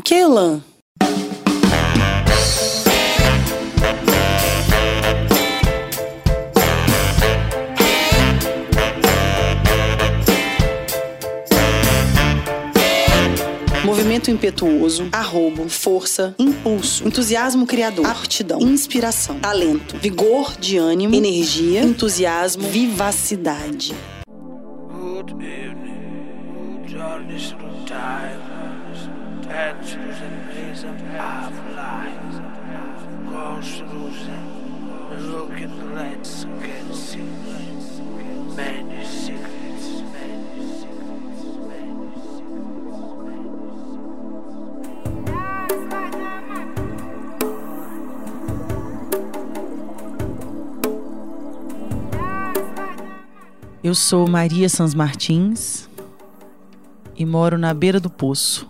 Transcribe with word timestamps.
O 0.00 0.02
que? 0.02 0.24
Movimento 13.84 14.30
impetuoso, 14.30 15.06
arrobo, 15.12 15.68
força, 15.68 16.34
impulso, 16.38 17.06
entusiasmo 17.06 17.66
criador, 17.66 18.06
aptidão, 18.06 18.58
inspiração, 18.62 19.38
talento, 19.38 19.98
vigor 19.98 20.56
de 20.58 20.78
ânimo, 20.78 21.14
energia, 21.14 21.82
entusiasmo, 21.82 22.66
vivacidade. 22.70 23.94
In 29.60 30.48
ways 30.48 30.84
of 30.84 30.96
lives, 31.12 32.36
goes 33.28 33.76
through 33.76 34.10
them, 34.24 35.32
look 35.32 35.52
at 35.52 35.68
the 35.76 35.84
lights, 35.84 36.44
can 36.62 36.94
see 36.94 37.18
many 37.18 37.80
secrets, 37.80 38.56
many 38.56 39.04
secrets, 39.04 39.60
Eu 53.82 53.94
sou 53.94 54.26
Maria 54.28 54.68
Sans 54.68 54.94
Martins 54.94 55.88
e 57.16 57.26
moro 57.26 57.58
na 57.58 57.74
beira 57.74 57.98
do 57.98 58.08
poço. 58.08 58.69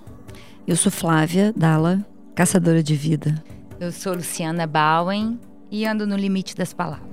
Eu 0.70 0.76
sou 0.76 0.92
Flávia 0.92 1.52
Dalla, 1.56 2.06
caçadora 2.32 2.80
de 2.80 2.94
vida. 2.94 3.42
Eu 3.80 3.90
sou 3.90 4.14
Luciana 4.14 4.68
Bowen 4.68 5.36
e 5.68 5.84
ando 5.84 6.06
no 6.06 6.16
limite 6.16 6.54
das 6.54 6.72
palavras. 6.72 7.10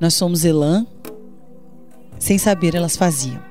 Nós 0.00 0.14
somos 0.14 0.42
Elan. 0.42 0.86
Sem 2.18 2.38
saber, 2.38 2.74
elas 2.74 2.96
faziam. 2.96 3.42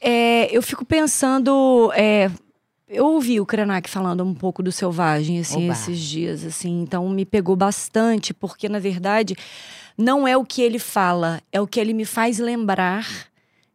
É, 0.00 0.56
eu 0.56 0.62
fico 0.62 0.84
pensando. 0.84 1.90
é, 1.96 2.30
eu 2.90 3.06
ouvi 3.06 3.40
o 3.40 3.46
Krenak 3.46 3.88
falando 3.88 4.24
um 4.24 4.34
pouco 4.34 4.64
do 4.64 4.72
selvagem 4.72 5.38
assim, 5.38 5.70
esses 5.70 5.98
dias, 5.98 6.44
assim, 6.44 6.82
então 6.82 7.08
me 7.08 7.24
pegou 7.24 7.54
bastante, 7.54 8.34
porque 8.34 8.68
na 8.68 8.80
verdade 8.80 9.36
não 10.00 10.26
é 10.26 10.34
o 10.34 10.44
que 10.44 10.62
ele 10.62 10.78
fala, 10.78 11.42
é 11.52 11.60
o 11.60 11.66
que 11.66 11.78
ele 11.78 11.92
me 11.92 12.06
faz 12.06 12.38
lembrar 12.38 13.06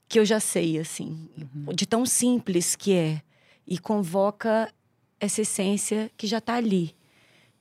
que 0.07 0.19
eu 0.19 0.25
já 0.25 0.39
sei, 0.39 0.79
assim, 0.79 1.29
de 1.73 1.85
tão 1.85 2.05
simples 2.05 2.75
que 2.75 2.93
é. 2.93 3.21
E 3.67 3.77
convoca 3.77 4.71
essa 5.19 5.41
essência 5.41 6.11
que 6.17 6.27
já 6.27 6.39
está 6.39 6.55
ali, 6.55 6.95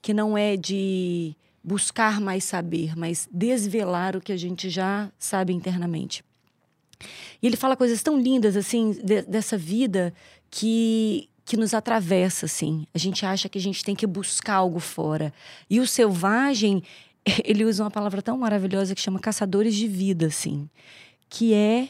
que 0.01 0.13
não 0.13 0.37
é 0.37 0.55
de 0.57 1.35
buscar 1.63 2.19
mais 2.19 2.43
saber, 2.43 2.95
mas 2.95 3.27
desvelar 3.31 4.15
o 4.15 4.21
que 4.21 4.31
a 4.31 4.37
gente 4.37 4.69
já 4.69 5.11
sabe 5.17 5.53
internamente. 5.53 6.23
E 7.41 7.47
ele 7.47 7.57
fala 7.57 7.75
coisas 7.75 8.01
tão 8.01 8.19
lindas, 8.19 8.55
assim, 8.55 8.91
de- 9.03 9.23
dessa 9.23 9.57
vida 9.57 10.13
que, 10.49 11.27
que 11.43 11.57
nos 11.57 11.73
atravessa, 11.73 12.45
assim. 12.45 12.87
A 12.93 12.97
gente 12.97 13.25
acha 13.25 13.49
que 13.49 13.57
a 13.57 13.61
gente 13.61 13.83
tem 13.83 13.95
que 13.95 14.07
buscar 14.07 14.55
algo 14.55 14.79
fora. 14.79 15.33
E 15.69 15.79
o 15.79 15.87
selvagem, 15.87 16.83
ele 17.43 17.65
usa 17.65 17.83
uma 17.83 17.91
palavra 17.91 18.21
tão 18.21 18.37
maravilhosa 18.37 18.93
que 18.93 19.01
chama 19.01 19.19
caçadores 19.19 19.75
de 19.75 19.87
vida, 19.87 20.27
assim. 20.27 20.69
Que 21.29 21.53
é 21.53 21.89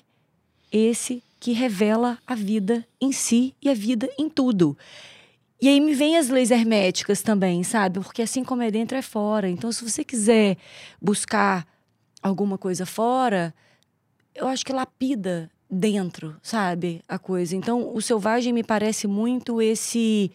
esse 0.71 1.21
que 1.39 1.51
revela 1.51 2.17
a 2.25 2.33
vida 2.33 2.85
em 2.99 3.11
si 3.11 3.53
e 3.61 3.69
a 3.69 3.73
vida 3.73 4.09
em 4.17 4.29
tudo. 4.29 4.77
E 5.61 5.67
aí 5.67 5.79
me 5.79 5.93
vem 5.93 6.17
as 6.17 6.29
leis 6.29 6.51
herméticas 6.51 7.21
também, 7.21 7.63
sabe? 7.63 7.99
Porque 7.99 8.21
assim 8.21 8.43
como 8.43 8.61
é 8.61 8.71
dentro, 8.71 8.97
é 8.97 9.01
fora. 9.01 9.49
Então, 9.49 9.71
se 9.71 9.83
você 9.83 10.03
quiser 10.03 10.57
buscar 11.01 11.65
alguma 12.21 12.57
coisa 12.57 12.85
fora, 12.85 13.53
eu 14.33 14.47
acho 14.47 14.65
que 14.65 14.73
lapida 14.73 15.49
dentro, 15.69 16.35
sabe? 16.41 17.01
A 17.07 17.17
coisa. 17.17 17.55
Então, 17.55 17.93
o 17.93 18.01
selvagem 18.01 18.51
me 18.51 18.63
parece 18.63 19.07
muito 19.07 19.61
esse 19.61 20.31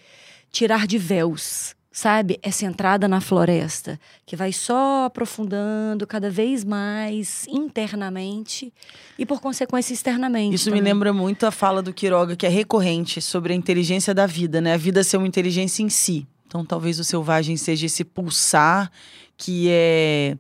tirar 0.51 0.87
de 0.87 0.99
véus, 0.99 1.77
sabe? 2.01 2.39
Essa 2.43 2.65
entrada 2.65 3.07
na 3.07 3.21
floresta, 3.21 4.01
que 4.25 4.35
vai 4.35 4.55
só 4.55 5.05
aprofundando 5.05 6.07
cada 6.07 6.31
vez 6.31 6.65
mais 6.65 7.47
internamente 7.47 8.73
e, 9.19 9.27
por 9.27 9.39
consequência, 9.39 9.93
externamente. 9.93 10.55
Isso 10.55 10.71
me 10.71 10.79
também. 10.79 10.95
lembra 10.95 11.13
muito 11.13 11.45
a 11.45 11.51
fala 11.51 11.83
do 11.83 11.93
Quiroga, 11.93 12.37
que 12.37 12.47
é 12.47 12.49
recorrente, 12.49 13.21
sobre 13.21 13.53
a 13.53 13.57
inteligência 13.57 14.15
da 14.15 14.27
vida, 14.27 14.63
né? 14.63 14.73
A 14.73 14.79
vida 14.79 15.05
ser 15.05 15.19
uma 15.19 15.27
inteligência 15.27 15.83
em 15.83 15.91
si. 15.91 16.27
Então, 16.47 16.65
talvez 16.65 16.99
o 16.99 17.05
selvagem 17.05 17.59
seja 17.59 17.85
esse 17.85 18.03
pulsar 18.03 18.91
que 19.37 19.69
é 19.69 20.39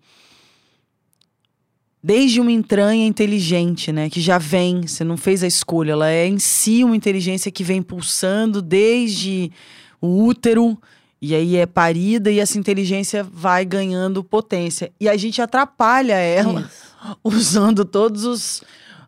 desde 2.02 2.40
uma 2.40 2.50
entranha 2.50 3.06
inteligente, 3.06 3.92
né? 3.92 4.08
Que 4.08 4.20
já 4.22 4.38
vem, 4.38 4.86
você 4.86 5.04
não 5.04 5.18
fez 5.18 5.42
a 5.42 5.46
escolha, 5.46 5.92
ela 5.92 6.10
é 6.10 6.26
em 6.26 6.38
si 6.38 6.82
uma 6.82 6.96
inteligência 6.96 7.52
que 7.52 7.62
vem 7.62 7.82
pulsando 7.82 8.62
desde 8.62 9.52
o 10.00 10.24
útero 10.24 10.78
e 11.20 11.34
aí 11.34 11.56
é 11.56 11.66
parida 11.66 12.30
e 12.30 12.40
essa 12.40 12.58
inteligência 12.58 13.22
vai 13.22 13.64
ganhando 13.64 14.24
potência. 14.24 14.90
E 14.98 15.08
a 15.08 15.16
gente 15.16 15.42
atrapalha 15.42 16.14
ela 16.14 16.70
usando 17.22 17.84
todos 17.84 18.24
os 18.24 18.62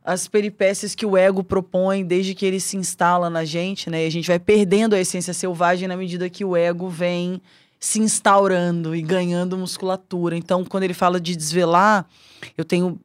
as 0.05 0.27
peripécias 0.27 0.97
que 0.97 1.07
o 1.07 1.17
ego 1.17 1.45
propõe 1.45 2.05
desde 2.05 2.35
que 2.35 2.45
ele 2.45 2.59
se 2.59 2.77
instala 2.77 3.31
na 3.31 3.45
gente, 3.45 3.89
né? 3.89 4.03
E 4.03 4.07
a 4.07 4.11
gente 4.11 4.27
vai 4.27 4.39
perdendo 4.39 4.95
a 4.95 5.01
essência 5.01 5.33
selvagem 5.33 5.87
na 5.87 5.97
medida 5.97 6.29
que 6.29 6.45
o 6.45 6.57
ego 6.57 6.89
vem 6.89 7.41
se 7.79 8.01
instaurando 8.01 8.97
e 8.97 9.03
ganhando 9.03 9.57
musculatura. 9.57 10.37
Então, 10.37 10.65
quando 10.65 10.85
ele 10.85 10.95
fala 10.95 11.21
de 11.21 11.37
desvelar, 11.37 12.07
eu 12.59 12.65
tenho 12.65 13.01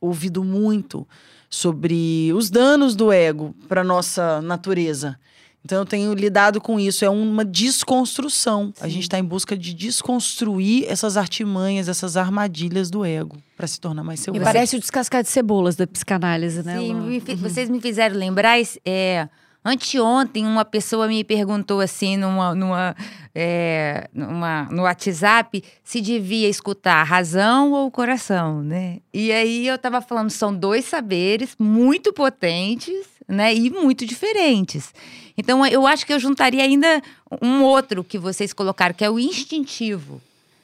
ouvido 0.00 0.44
muito 0.44 1.06
sobre 1.48 2.30
os 2.34 2.50
danos 2.50 2.94
do 2.94 3.10
ego 3.10 3.54
para 3.68 3.82
nossa 3.82 4.42
natureza. 4.42 5.18
Então 5.64 5.78
eu 5.78 5.86
tenho 5.86 6.12
lidado 6.12 6.60
com 6.60 6.78
isso, 6.78 7.04
é 7.04 7.08
uma 7.08 7.42
desconstrução. 7.44 8.72
A 8.80 8.88
gente 8.88 9.04
está 9.04 9.18
em 9.18 9.24
busca 9.24 9.56
de 9.56 9.72
desconstruir 9.72 10.84
essas 10.88 11.16
artimanhas, 11.16 11.88
essas 11.88 12.16
armadilhas 12.18 12.90
do 12.90 13.04
ego 13.04 13.36
para 13.56 13.66
se 13.66 13.80
tornar 13.80 14.04
mais 14.04 14.20
Me 14.20 14.24
selvagem. 14.24 14.44
parece 14.44 14.76
o 14.76 14.80
descascar 14.80 15.22
de 15.22 15.28
cebolas 15.30 15.74
da 15.76 15.86
psicanálise, 15.86 16.62
né? 16.62 16.78
Sim, 16.78 16.94
me 16.94 17.20
fi- 17.20 17.34
vocês 17.34 17.70
me 17.70 17.80
fizeram 17.80 18.14
lembrar. 18.16 18.58
É, 18.84 19.26
anteontem, 19.64 20.44
uma 20.46 20.64
pessoa 20.64 21.08
me 21.08 21.24
perguntou 21.24 21.80
assim, 21.80 22.16
numa, 22.18 22.54
numa, 22.54 22.94
é, 23.34 24.08
numa- 24.12 24.68
no 24.70 24.82
WhatsApp, 24.82 25.62
se 25.82 26.00
devia 26.02 26.48
escutar 26.48 26.96
a 26.96 27.02
razão 27.02 27.72
ou 27.72 27.86
o 27.86 27.90
coração, 27.90 28.62
né? 28.62 28.98
E 29.12 29.32
aí 29.32 29.66
eu 29.66 29.78
tava 29.78 30.02
falando, 30.02 30.28
são 30.30 30.54
dois 30.54 30.84
saberes 30.84 31.56
muito 31.58 32.12
potentes, 32.12 32.94
né? 33.26 33.54
E 33.54 33.70
muito 33.70 34.06
diferentes. 34.06 34.92
Então, 35.36 35.66
eu 35.66 35.86
acho 35.86 36.06
que 36.06 36.12
eu 36.12 36.20
juntaria 36.20 36.62
ainda 36.62 37.02
um 37.42 37.62
outro 37.62 38.04
que 38.04 38.18
vocês 38.18 38.52
colocaram, 38.52 38.94
que 38.94 39.04
é 39.04 39.10
o 39.10 39.18
instintivo. 39.18 40.20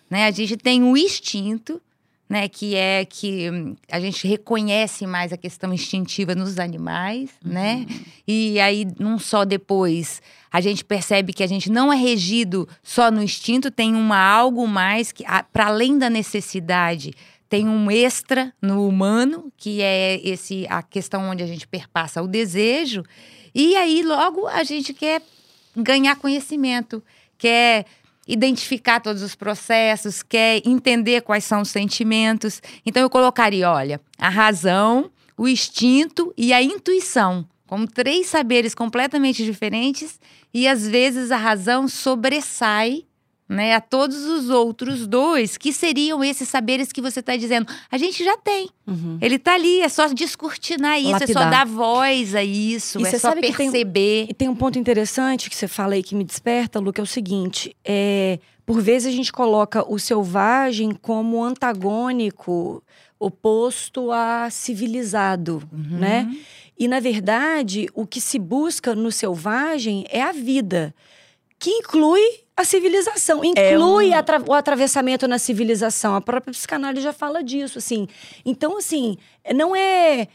Né? 0.08 0.26
A 0.26 0.30
gente 0.30 0.56
tem 0.56 0.82
o 0.82 0.96
instinto, 0.96 1.80
né? 2.28 2.48
Que 2.48 2.76
é 2.76 3.04
que 3.04 3.50
hum, 3.50 3.76
a 3.90 3.98
gente 3.98 4.26
reconhece 4.26 5.04
mais 5.04 5.32
a 5.32 5.36
questão 5.36 5.74
instintiva 5.74 6.32
nos 6.34 6.60
animais, 6.60 7.30
né? 7.44 7.84
E 8.26 8.60
aí, 8.60 8.86
não 9.00 9.18
só 9.18 9.44
depois, 9.44 10.22
a 10.52 10.60
gente 10.60 10.84
percebe 10.84 11.32
que 11.32 11.42
a 11.42 11.46
gente 11.48 11.68
não 11.68 11.92
é 11.92 11.96
regido 11.96 12.68
só 12.84 13.10
no 13.10 13.20
instinto, 13.20 13.70
tem 13.70 13.96
uma 13.96 14.18
algo 14.18 14.66
mais 14.68 15.10
que, 15.10 15.24
para 15.52 15.66
além 15.66 15.98
da 15.98 16.08
necessidade, 16.08 17.12
tem 17.50 17.68
um 17.68 17.90
extra 17.90 18.54
no 18.62 18.86
humano, 18.86 19.52
que 19.56 19.82
é 19.82 20.20
esse 20.24 20.66
a 20.70 20.84
questão 20.84 21.28
onde 21.28 21.42
a 21.42 21.46
gente 21.46 21.66
perpassa 21.66 22.22
o 22.22 22.28
desejo. 22.28 23.02
E 23.52 23.74
aí, 23.74 24.04
logo, 24.04 24.46
a 24.46 24.62
gente 24.62 24.94
quer 24.94 25.20
ganhar 25.76 26.14
conhecimento, 26.14 27.02
quer 27.36 27.86
identificar 28.28 29.00
todos 29.00 29.20
os 29.20 29.34
processos, 29.34 30.22
quer 30.22 30.62
entender 30.64 31.22
quais 31.22 31.42
são 31.42 31.62
os 31.62 31.70
sentimentos. 31.70 32.62
Então, 32.86 33.02
eu 33.02 33.10
colocaria, 33.10 33.68
olha, 33.68 34.00
a 34.16 34.28
razão, 34.28 35.10
o 35.36 35.48
instinto 35.48 36.32
e 36.36 36.52
a 36.52 36.62
intuição, 36.62 37.44
como 37.66 37.84
três 37.84 38.28
saberes 38.28 38.76
completamente 38.76 39.44
diferentes, 39.44 40.20
e 40.54 40.68
às 40.68 40.86
vezes 40.86 41.32
a 41.32 41.36
razão 41.36 41.88
sobressai 41.88 43.04
né, 43.50 43.74
a 43.74 43.80
todos 43.80 44.24
os 44.26 44.48
outros 44.48 45.08
dois, 45.08 45.56
que 45.58 45.72
seriam 45.72 46.22
esses 46.22 46.48
saberes 46.48 46.92
que 46.92 47.00
você 47.02 47.18
está 47.18 47.36
dizendo. 47.36 47.66
A 47.90 47.98
gente 47.98 48.22
já 48.22 48.36
tem. 48.36 48.68
Uhum. 48.86 49.18
Ele 49.20 49.34
está 49.34 49.54
ali, 49.54 49.80
é 49.80 49.88
só 49.88 50.06
descortinar 50.06 51.00
isso, 51.00 51.08
é 51.16 51.26
só 51.26 51.40
Lapidar. 51.40 51.50
dar 51.50 51.66
voz 51.66 52.36
a 52.36 52.44
isso, 52.44 53.00
E 53.00 53.06
é 53.06 53.10
só 53.10 53.18
sabe 53.18 53.40
que 53.40 53.48
tem- 53.48 53.70
perceber. 53.72 54.26
E 54.28 54.34
tem 54.34 54.48
um 54.48 54.54
ponto 54.54 54.78
interessante 54.78 55.50
que 55.50 55.56
você 55.56 55.66
fala 55.66 55.94
aí 55.94 56.02
que 56.04 56.14
me 56.14 56.22
desperta, 56.22 56.78
Lu, 56.78 56.92
que 56.92 57.00
é 57.00 57.02
o 57.02 57.06
seguinte: 57.06 57.74
é, 57.84 58.38
por 58.64 58.80
vezes 58.80 59.12
a 59.12 59.16
gente 59.16 59.32
coloca 59.32 59.84
o 59.92 59.98
selvagem 59.98 60.92
como 60.92 61.42
antagônico, 61.42 62.82
oposto 63.18 64.10
a 64.12 64.48
civilizado, 64.50 65.62
né? 65.72 66.32
E 66.78 66.88
na 66.88 67.00
verdade, 67.00 67.88
o 67.94 68.06
que 68.06 68.20
se 68.20 68.38
busca 68.38 68.94
no 68.94 69.10
selvagem 69.12 70.04
é 70.08 70.22
a 70.22 70.32
vida, 70.32 70.94
que 71.58 71.68
inclui 71.70 72.22
a 72.60 72.64
civilização, 72.64 73.44
inclui 73.44 74.10
um- 74.10 74.14
atra- 74.14 74.42
o 74.46 74.52
atravessamento 74.52 75.26
na 75.28 75.38
civilização. 75.38 76.14
A 76.14 76.20
própria 76.20 76.52
psicanálise 76.52 77.02
já 77.02 77.12
fala 77.12 77.42
disso, 77.42 77.78
assim. 77.78 78.06
Então, 78.44 78.76
assim, 78.78 79.16
não 79.54 79.74
é 79.74 80.28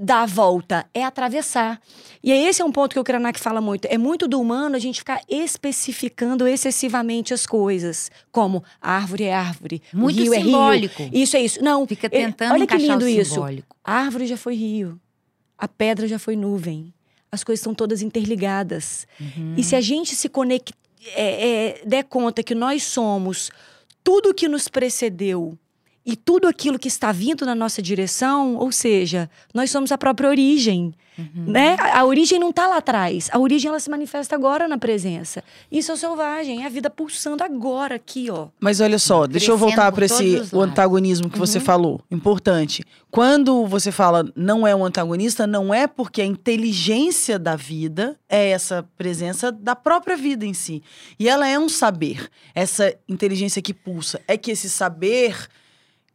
dar 0.00 0.22
a 0.22 0.26
volta, 0.26 0.86
é 0.92 1.02
atravessar. 1.04 1.80
E 2.22 2.30
esse 2.30 2.60
é 2.60 2.64
um 2.64 2.70
ponto 2.70 2.92
que 2.92 3.00
o 3.00 3.04
Krenak 3.04 3.40
fala 3.40 3.60
muito. 3.60 3.86
É 3.86 3.96
muito 3.96 4.28
do 4.28 4.38
humano 4.40 4.76
a 4.76 4.78
gente 4.78 4.98
ficar 4.98 5.20
especificando 5.28 6.46
excessivamente 6.46 7.32
as 7.32 7.46
coisas. 7.46 8.10
Como 8.30 8.62
árvore 8.80 9.24
é 9.24 9.34
árvore, 9.34 9.82
Muito 9.92 10.20
rio 10.22 10.32
simbólico. 10.32 11.02
é 11.02 11.06
rio. 11.06 11.22
Isso 11.22 11.36
é 11.36 11.40
isso. 11.40 11.62
Não, 11.62 11.86
Fica 11.86 12.06
ele- 12.12 12.26
tentando 12.26 12.52
olha 12.52 12.66
que 12.66 12.76
lindo 12.76 13.08
isso. 13.08 13.42
A 13.82 13.92
árvore 13.92 14.26
já 14.26 14.36
foi 14.36 14.54
rio, 14.54 15.00
a 15.58 15.66
pedra 15.66 16.06
já 16.06 16.18
foi 16.18 16.36
nuvem. 16.36 16.92
As 17.32 17.42
coisas 17.42 17.60
estão 17.60 17.74
todas 17.74 18.00
interligadas. 18.02 19.06
Uhum. 19.18 19.54
E 19.56 19.64
se 19.64 19.74
a 19.74 19.80
gente 19.80 20.14
se 20.14 20.28
conectar, 20.28 20.76
der 21.84 22.04
conta 22.04 22.42
que 22.42 22.54
nós 22.54 22.82
somos 22.84 23.50
tudo 24.02 24.34
que 24.34 24.48
nos 24.48 24.68
precedeu 24.68 25.58
e 26.06 26.16
tudo 26.16 26.46
aquilo 26.46 26.78
que 26.78 26.88
está 26.88 27.12
vindo 27.12 27.46
na 27.46 27.54
nossa 27.54 27.80
direção, 27.80 28.56
ou 28.56 28.70
seja, 28.70 29.30
nós 29.54 29.70
somos 29.70 29.90
a 29.90 29.96
própria 29.96 30.28
origem. 30.28 30.94
Uhum. 31.16 31.44
Né? 31.46 31.76
A, 31.78 32.00
a 32.00 32.04
origem 32.04 32.38
não 32.38 32.50
está 32.50 32.66
lá 32.66 32.78
atrás. 32.78 33.30
A 33.32 33.38
origem 33.38 33.68
ela 33.68 33.80
se 33.80 33.88
manifesta 33.88 34.34
agora 34.34 34.68
na 34.68 34.76
presença. 34.76 35.42
Isso 35.70 35.92
é 35.92 35.96
selvagem, 35.96 36.62
é 36.62 36.66
a 36.66 36.68
vida 36.68 36.90
pulsando 36.90 37.42
agora 37.42 37.94
aqui, 37.94 38.30
ó. 38.30 38.48
Mas 38.60 38.80
olha 38.80 38.98
só, 38.98 39.26
deixa 39.26 39.50
eu 39.50 39.56
Crescendo 39.56 39.76
voltar 39.76 39.92
para 39.92 40.04
esse 40.04 40.42
o 40.52 40.60
antagonismo 40.60 41.30
que 41.30 41.38
você 41.38 41.58
falou. 41.58 42.00
Importante. 42.10 42.84
Quando 43.10 43.64
você 43.66 43.92
fala 43.92 44.30
não 44.34 44.66
é 44.66 44.74
um 44.74 44.84
antagonista, 44.84 45.46
não 45.46 45.72
é 45.72 45.86
porque 45.86 46.20
a 46.20 46.26
inteligência 46.26 47.38
da 47.38 47.56
vida 47.56 48.18
é 48.28 48.50
essa 48.50 48.86
presença 48.98 49.50
da 49.52 49.76
própria 49.76 50.16
vida 50.16 50.44
em 50.44 50.52
si. 50.52 50.82
E 51.18 51.28
ela 51.28 51.48
é 51.48 51.58
um 51.58 51.68
saber. 51.68 52.28
Essa 52.54 52.94
inteligência 53.08 53.62
que 53.62 53.72
pulsa. 53.72 54.20
É 54.26 54.36
que 54.36 54.50
esse 54.50 54.68
saber 54.68 55.48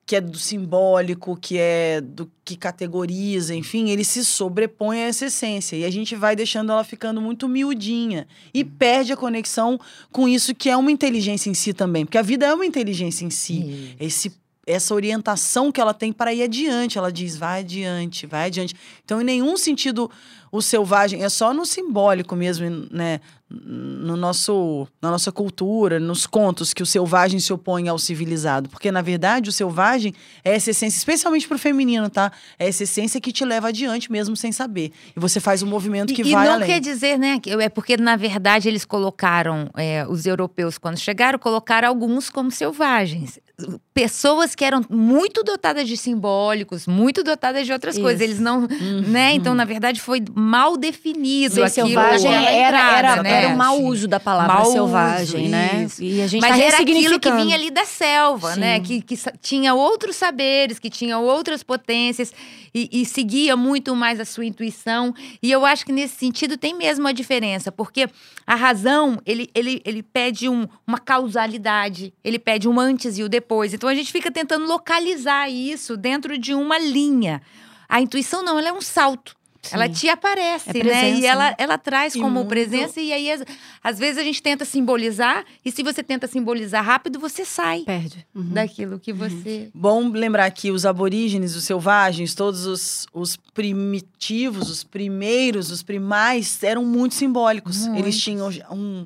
que 0.10 0.16
é 0.16 0.22
do 0.22 0.40
simbólico, 0.40 1.38
que 1.40 1.56
é 1.60 2.02
do 2.02 2.32
que 2.44 2.58
categoriza, 2.58 3.54
enfim, 3.54 3.92
ele 3.92 4.04
se 4.04 4.26
sobrepõe 4.26 5.04
a 5.04 5.04
essa 5.04 5.28
essência. 5.28 5.76
E 5.76 5.86
a 5.86 5.90
gente 5.92 6.16
vai 6.16 6.36
deixando 6.36 6.72
ela 6.72 6.84
ficando 6.84 7.22
muito 7.22 7.48
miudinha. 7.48 8.28
E 8.52 8.66
perde 8.66 9.14
a 9.14 9.16
conexão 9.16 9.80
com 10.12 10.28
isso 10.28 10.56
que 10.56 10.68
é 10.68 10.76
uma 10.76 10.92
inteligência 10.92 11.48
em 11.52 11.54
si 11.54 11.76
também. 11.76 12.06
Porque 12.06 12.18
a 12.18 12.24
vida 12.24 12.48
é 12.48 12.52
uma 12.56 12.66
inteligência 12.66 13.24
em 13.24 13.30
si. 13.30 13.96
Esse, 14.00 14.34
essa 14.66 14.96
orientação 14.96 15.72
que 15.72 15.80
ela 15.80 15.94
tem 15.94 16.12
para 16.12 16.34
ir 16.34 16.42
adiante. 16.42 16.98
Ela 16.98 17.12
diz, 17.12 17.38
vai 17.38 17.60
adiante, 17.60 18.26
vai 18.26 18.48
adiante. 18.48 18.74
Então, 19.06 19.22
em 19.22 19.24
nenhum 19.24 19.58
sentido, 19.58 20.10
o 20.52 20.62
selvagem, 20.62 21.24
é 21.24 21.30
só 21.30 21.54
no 21.54 21.66
simbólico 21.66 22.36
mesmo, 22.36 22.88
né? 22.92 23.20
No 23.52 24.16
nosso, 24.16 24.88
na 25.02 25.10
nossa 25.10 25.32
cultura, 25.32 26.00
nos 26.00 26.28
contos, 26.28 26.72
que 26.72 26.84
o 26.84 26.86
selvagem 26.86 27.40
se 27.40 27.52
opõe 27.52 27.88
ao 27.90 27.98
civilizado. 27.98 28.70
Porque, 28.70 28.92
na 28.92 29.02
verdade, 29.02 29.50
o 29.50 29.52
selvagem 29.52 30.14
é 30.44 30.54
essa 30.54 30.70
essência, 30.70 30.98
especialmente 30.98 31.48
pro 31.48 31.58
feminino, 31.58 32.12
tá? 32.12 32.32
É 32.60 32.68
essa 32.68 32.84
essência 32.84 33.20
que 33.20 33.32
te 33.32 33.44
leva 33.44 33.70
adiante 33.70 34.12
mesmo 34.12 34.36
sem 34.36 34.52
saber. 34.52 34.92
E 35.16 35.20
você 35.20 35.40
faz 35.40 35.64
um 35.64 35.68
movimento 35.68 36.14
que 36.14 36.22
e, 36.22 36.28
e 36.28 36.32
vai 36.32 36.46
não 36.46 36.54
além. 36.54 36.68
quer 36.68 36.80
dizer, 36.80 37.18
né? 37.18 37.42
É 37.60 37.70
porque, 37.70 37.98
na 37.98 38.16
verdade, 38.16 38.68
eles 38.68 38.86
colocaram, 38.86 39.68
é, 39.76 40.06
os 40.08 40.28
europeus, 40.28 40.78
quando 40.78 41.00
chegaram, 41.00 41.40
colocaram 41.40 41.88
alguns 41.88 42.30
como 42.30 42.52
selvagens. 42.52 43.40
Pessoas 43.94 44.56
que 44.56 44.64
eram 44.64 44.86
muito 44.90 45.44
dotadas 45.44 45.88
de 45.88 45.98
simbólicos, 45.98 46.88
muito 46.88 47.24
dotadas 47.24 47.66
de 47.66 47.74
outras 47.74 47.96
Isso. 47.96 48.04
coisas. 48.04 48.22
Eles 48.22 48.40
não. 48.40 48.68
né? 49.08 49.34
Então, 49.34 49.56
na 49.56 49.66
verdade, 49.66 50.00
foi 50.00 50.24
mal 50.40 50.78
definido 50.78 51.56
Ser 51.56 51.70
selvagem 51.70 52.32
era, 52.34 52.68
entrada, 52.68 53.08
era, 53.10 53.24
né? 53.24 53.32
era 53.44 53.48
um 53.54 53.58
mau 53.58 53.82
uso 53.82 54.08
da 54.08 54.20
palavra 54.20 54.54
Mau 54.54 54.64
uso, 54.64 54.72
selvagem, 54.74 55.50
né? 55.50 55.84
isso. 55.86 56.02
E 56.04 56.22
a 56.22 56.28
gente 56.28 56.42
Mas 56.42 56.58
tá 56.58 56.64
era 56.64 56.78
aquilo 56.80 57.20
que 57.20 57.32
vinha 57.32 57.56
ali 57.56 57.70
da 57.70 57.86
selva, 57.86 58.54
Sim. 58.54 58.60
né? 58.60 58.80
Que, 58.80 59.02
que 59.02 59.16
tinha 59.42 59.74
outros 59.74 60.16
saberes, 60.16 60.80
que 60.80 60.90
tinha 60.90 61.20
outras 61.20 61.62
potências 61.64 62.34
e, 62.74 62.90
e 62.92 63.06
seguia 63.06 63.56
muito 63.58 63.96
mais 63.96 64.20
a 64.20 64.26
sua 64.26 64.46
intuição. 64.46 65.14
E 65.44 65.52
eu 65.52 65.66
acho 65.66 65.86
que 65.86 65.92
nesse 65.92 66.16
sentido 66.16 66.58
tem 66.58 66.74
mesmo 66.74 67.08
a 67.08 67.12
diferença, 67.12 67.72
porque 67.72 68.08
a 68.48 68.56
razão, 68.56 69.20
ele, 69.26 69.50
ele, 69.54 69.82
ele 69.86 70.02
pede 70.02 70.48
um- 70.50 70.68
uma 70.88 70.98
causalidade, 70.98 72.14
ele 72.24 72.40
pede 72.40 72.68
um 72.68 72.80
antes 72.80 73.18
e 73.18 73.24
o 73.24 73.30
depois. 73.30 73.74
Então 73.74 73.90
a 73.90 73.94
gente 73.96 74.12
fica 74.12 74.32
tentando 74.32 74.66
localizar 74.66 75.50
isso 75.50 75.96
dentro 75.98 76.38
de 76.38 76.54
uma 76.54 76.78
linha. 76.80 77.42
A 77.88 78.02
intuição 78.02 78.44
não, 78.44 78.60
ela 78.60 78.70
é 78.70 78.74
um 78.74 78.82
salto. 78.82 79.36
Sim. 79.62 79.76
Ela 79.76 79.90
te 79.90 80.08
aparece, 80.08 80.70
É 80.80 80.84
né? 80.84 81.12
E 81.16 81.26
ela, 81.26 81.50
né? 81.50 81.56
ela 81.58 81.78
traz 81.78 82.16
E 82.16 82.20
como 82.20 82.36
muito- 82.36 82.48
presença, 82.48 83.02
e 83.02 83.12
aí, 83.12 83.30
às, 83.32 83.44
às 83.84 84.00
vezes, 84.00 84.18
a 84.18 84.24
gente 84.24 84.42
tenta 84.42 84.64
simbolizar, 84.64 85.44
e 85.66 85.72
se 85.72 85.84
você 85.84 86.02
tenta 86.02 86.28
simbolizar 86.28 86.84
rápido, 86.84 87.20
você 87.20 87.44
sai 87.44 87.82
Perde. 87.84 88.26
Uhum. 88.34 88.50
daquilo 88.54 88.98
que 89.00 89.12
você. 89.12 89.70
Bom 89.74 90.10
lembrar 90.10 90.50
que 90.52 90.72
os 90.72 90.86
aborígenes, 90.86 91.56
os 91.56 91.66
selvagens, 91.66 92.34
todos 92.34 92.66
os, 92.66 93.06
os 93.14 93.36
primitivos, 93.54 94.70
os 94.70 94.84
primeiros, 94.84 95.72
os 95.72 95.84
primais, 95.84 96.64
eram 96.64 96.86
muito 96.86 97.16
simbólicos. 97.16 97.86
Muitos. 97.86 98.00
Eles 98.00 98.18
tinham 98.22 98.50
um, 98.72 99.06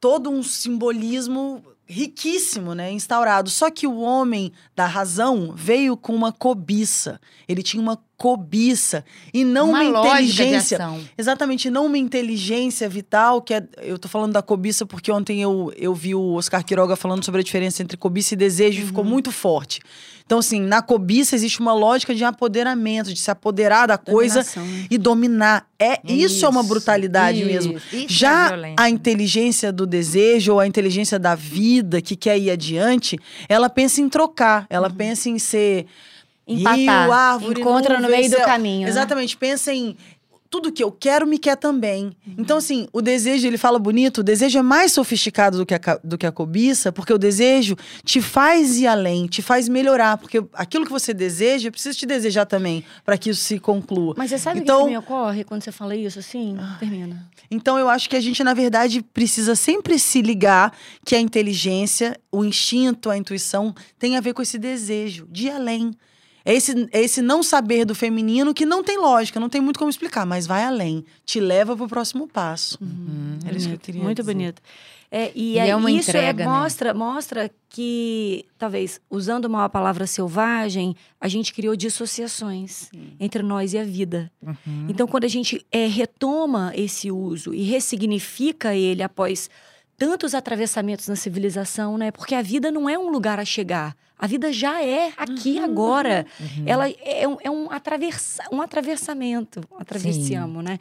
todo 0.00 0.28
um 0.30 0.42
simbolismo 0.42 1.62
riquíssimo, 1.86 2.74
né, 2.74 2.90
instaurado. 2.90 3.50
Só 3.50 3.70
que 3.70 3.86
o 3.86 3.98
homem 4.00 4.52
da 4.74 4.86
razão 4.86 5.52
veio 5.54 5.96
com 5.96 6.14
uma 6.14 6.32
cobiça. 6.32 7.20
Ele 7.46 7.62
tinha 7.62 7.82
uma 7.82 7.98
cobiça 8.16 9.04
e 9.32 9.44
não 9.44 9.70
uma, 9.70 9.82
de 9.82 10.08
inteligência. 10.08 10.78
Exatamente, 11.18 11.68
não 11.68 11.86
uma 11.86 11.98
inteligência 11.98 12.88
vital, 12.88 13.42
que 13.42 13.54
é, 13.54 13.66
eu 13.82 13.98
tô 13.98 14.08
falando 14.08 14.32
da 14.32 14.42
cobiça 14.42 14.86
porque 14.86 15.10
ontem 15.10 15.42
eu, 15.42 15.72
eu 15.76 15.94
vi 15.94 16.14
o 16.14 16.34
Oscar 16.34 16.64
Quiroga 16.64 16.96
falando 16.96 17.24
sobre 17.24 17.40
a 17.40 17.44
diferença 17.44 17.82
entre 17.82 17.96
cobiça 17.96 18.34
e 18.34 18.36
desejo 18.36 18.82
e 18.82 18.86
ficou 18.86 19.04
muito 19.04 19.32
forte. 19.32 19.80
Então, 20.26 20.38
assim, 20.38 20.58
na 20.58 20.80
cobiça 20.80 21.34
existe 21.34 21.60
uma 21.60 21.74
lógica 21.74 22.14
de 22.14 22.24
apoderamento, 22.24 23.12
de 23.12 23.20
se 23.20 23.30
apoderar 23.30 23.86
da 23.88 23.98
coisa 23.98 24.42
Dominação, 24.42 24.64
né? 24.64 24.86
e 24.90 24.96
dominar. 24.96 25.66
É, 25.78 26.00
isso, 26.04 26.46
é 26.46 26.48
uma 26.48 26.60
Isso, 26.60 26.68
brutalidade 26.68 27.44
mesmo. 27.44 27.76
isso. 27.76 27.86
Isso 27.92 28.04
é 28.06 28.08
Já 28.08 28.48
violência. 28.48 28.76
a 28.78 28.88
inteligência 28.88 29.72
do 29.72 29.86
desejo 29.86 30.54
ou 30.54 30.60
a 30.60 30.66
inteligência 30.66 31.18
da 31.18 31.34
vida 31.34 32.00
que 32.00 32.16
quer 32.16 32.38
ir 32.38 32.50
adiante, 32.50 33.18
ela 33.48 33.68
pensa 33.68 34.00
em 34.00 34.08
trocar, 34.08 34.66
ela 34.70 34.88
pensa 34.88 35.28
em 35.28 35.38
ser 35.38 35.86
Empatar. 36.46 36.76
rio, 37.04 37.12
árvore, 37.12 37.60
Encontra 37.60 38.00
no 38.00 38.08
meio 38.08 38.28
do 38.30 38.36
céu. 38.36 38.44
caminho. 38.44 38.82
né? 38.84 38.88
Exatamente, 38.88 39.36
pensa 39.36 39.72
em 39.72 39.96
tudo 40.50 40.70
que 40.70 40.84
eu 40.84 40.92
quero 40.92 41.26
me 41.26 41.36
quer 41.36 41.56
também. 41.56 42.16
Então, 42.38 42.58
assim, 42.58 42.86
o 42.92 43.02
desejo, 43.02 43.44
ele 43.44 43.58
fala 43.58 43.76
bonito, 43.76 44.18
o 44.18 44.22
desejo 44.22 44.56
é 44.56 44.62
mais 44.62 44.92
sofisticado 44.92 45.58
do 45.58 45.66
que, 45.66 45.74
a, 45.74 45.80
do 46.04 46.16
que 46.16 46.24
a 46.24 46.30
cobiça, 46.30 46.92
porque 46.92 47.12
o 47.12 47.18
desejo 47.18 47.74
te 48.04 48.22
faz 48.22 48.78
ir 48.78 48.86
além, 48.86 49.26
te 49.26 49.42
faz 49.42 49.68
melhorar, 49.68 50.16
porque 50.16 50.44
aquilo 50.52 50.84
que 50.84 50.92
você 50.92 51.12
deseja, 51.12 51.72
precisa 51.72 51.98
te 51.98 52.06
desejar 52.06 52.46
também, 52.46 52.84
para 53.04 53.18
que 53.18 53.30
isso 53.30 53.40
se 53.42 53.58
conclua. 53.58 54.14
Mas 54.16 54.30
você 54.30 54.38
sabe 54.38 54.60
o 54.60 54.62
Então- 54.62 54.78
que, 54.82 54.84
que 54.84 54.90
me 54.92 54.98
ocorre 54.98 55.42
quando 55.42 55.62
você 55.64 55.72
fala 55.72 55.96
isso 55.96 56.20
assim? 56.20 56.56
Termina. 56.78 57.28
Então 57.50 57.76
eu 57.76 57.88
acho 57.88 58.08
que 58.08 58.14
a 58.14 58.20
gente, 58.20 58.44
na 58.44 58.54
verdade, 58.54 59.02
precisa 59.02 59.56
sempre 59.56 59.98
se 59.98 60.22
ligar 60.22 60.72
que 61.04 61.16
a 61.16 61.20
inteligência, 61.20 62.16
o 62.30 62.44
instinto, 62.44 63.10
a 63.10 63.18
intuição 63.18 63.74
tem 63.98 64.16
a 64.16 64.20
ver 64.20 64.32
com 64.32 64.40
esse 64.42 64.56
desejo 64.56 65.26
de 65.32 65.48
ir 65.48 65.50
além. 65.50 65.90
É 66.44 66.52
esse, 66.54 66.88
é 66.92 67.00
esse 67.00 67.22
não 67.22 67.42
saber 67.42 67.84
do 67.86 67.94
feminino 67.94 68.52
que 68.52 68.66
não 68.66 68.84
tem 68.84 68.98
lógica, 68.98 69.40
não 69.40 69.48
tem 69.48 69.60
muito 69.60 69.78
como 69.78 69.88
explicar, 69.88 70.26
mas 70.26 70.46
vai 70.46 70.62
além. 70.62 71.04
Te 71.24 71.40
leva 71.40 71.74
para 71.74 71.86
o 71.86 71.88
próximo 71.88 72.28
passo. 72.28 72.78
Era 73.46 73.56
isso 73.56 73.68
que 73.68 73.74
eu 73.74 73.78
queria 73.78 74.02
Muito 74.02 74.20
dizer. 74.20 74.32
bonito. 74.32 74.62
É, 75.10 75.30
e 75.34 75.54
E 75.54 75.60
aí, 75.60 75.70
é 75.70 75.76
uma 75.76 75.90
isso 75.92 76.10
entrega, 76.10 76.42
é, 76.42 76.46
né? 76.46 76.52
mostra, 76.52 76.92
mostra 76.92 77.50
que, 77.68 78.44
talvez, 78.58 79.00
usando 79.08 79.48
mal 79.48 79.62
a 79.62 79.68
palavra 79.68 80.06
selvagem, 80.08 80.96
a 81.20 81.28
gente 81.28 81.54
criou 81.54 81.76
dissociações 81.76 82.90
entre 83.20 83.42
nós 83.42 83.72
e 83.72 83.78
a 83.78 83.84
vida. 83.84 84.30
Uhum. 84.42 84.86
Então, 84.88 85.06
quando 85.06 85.24
a 85.24 85.28
gente 85.28 85.64
é, 85.70 85.86
retoma 85.86 86.72
esse 86.74 87.10
uso 87.12 87.54
e 87.54 87.62
ressignifica 87.62 88.74
ele 88.74 89.02
após 89.04 89.48
tantos 89.96 90.34
atravessamentos 90.34 91.08
na 91.08 91.16
civilização, 91.16 91.96
né? 91.96 92.10
Porque 92.10 92.34
a 92.34 92.42
vida 92.42 92.70
não 92.70 92.88
é 92.88 92.98
um 92.98 93.08
lugar 93.10 93.38
a 93.38 93.44
chegar. 93.44 93.96
A 94.18 94.26
vida 94.26 94.52
já 94.52 94.82
é 94.82 95.12
aqui 95.16 95.58
agora. 95.58 96.26
Ela 96.66 96.88
é 96.88 97.28
um, 97.28 97.36
é 97.42 97.50
um, 97.50 97.70
atravessa, 97.70 98.42
um 98.50 98.62
atravessamento, 98.62 99.60
um 99.70 99.78
atravessiamo, 99.78 100.62
né? 100.62 100.78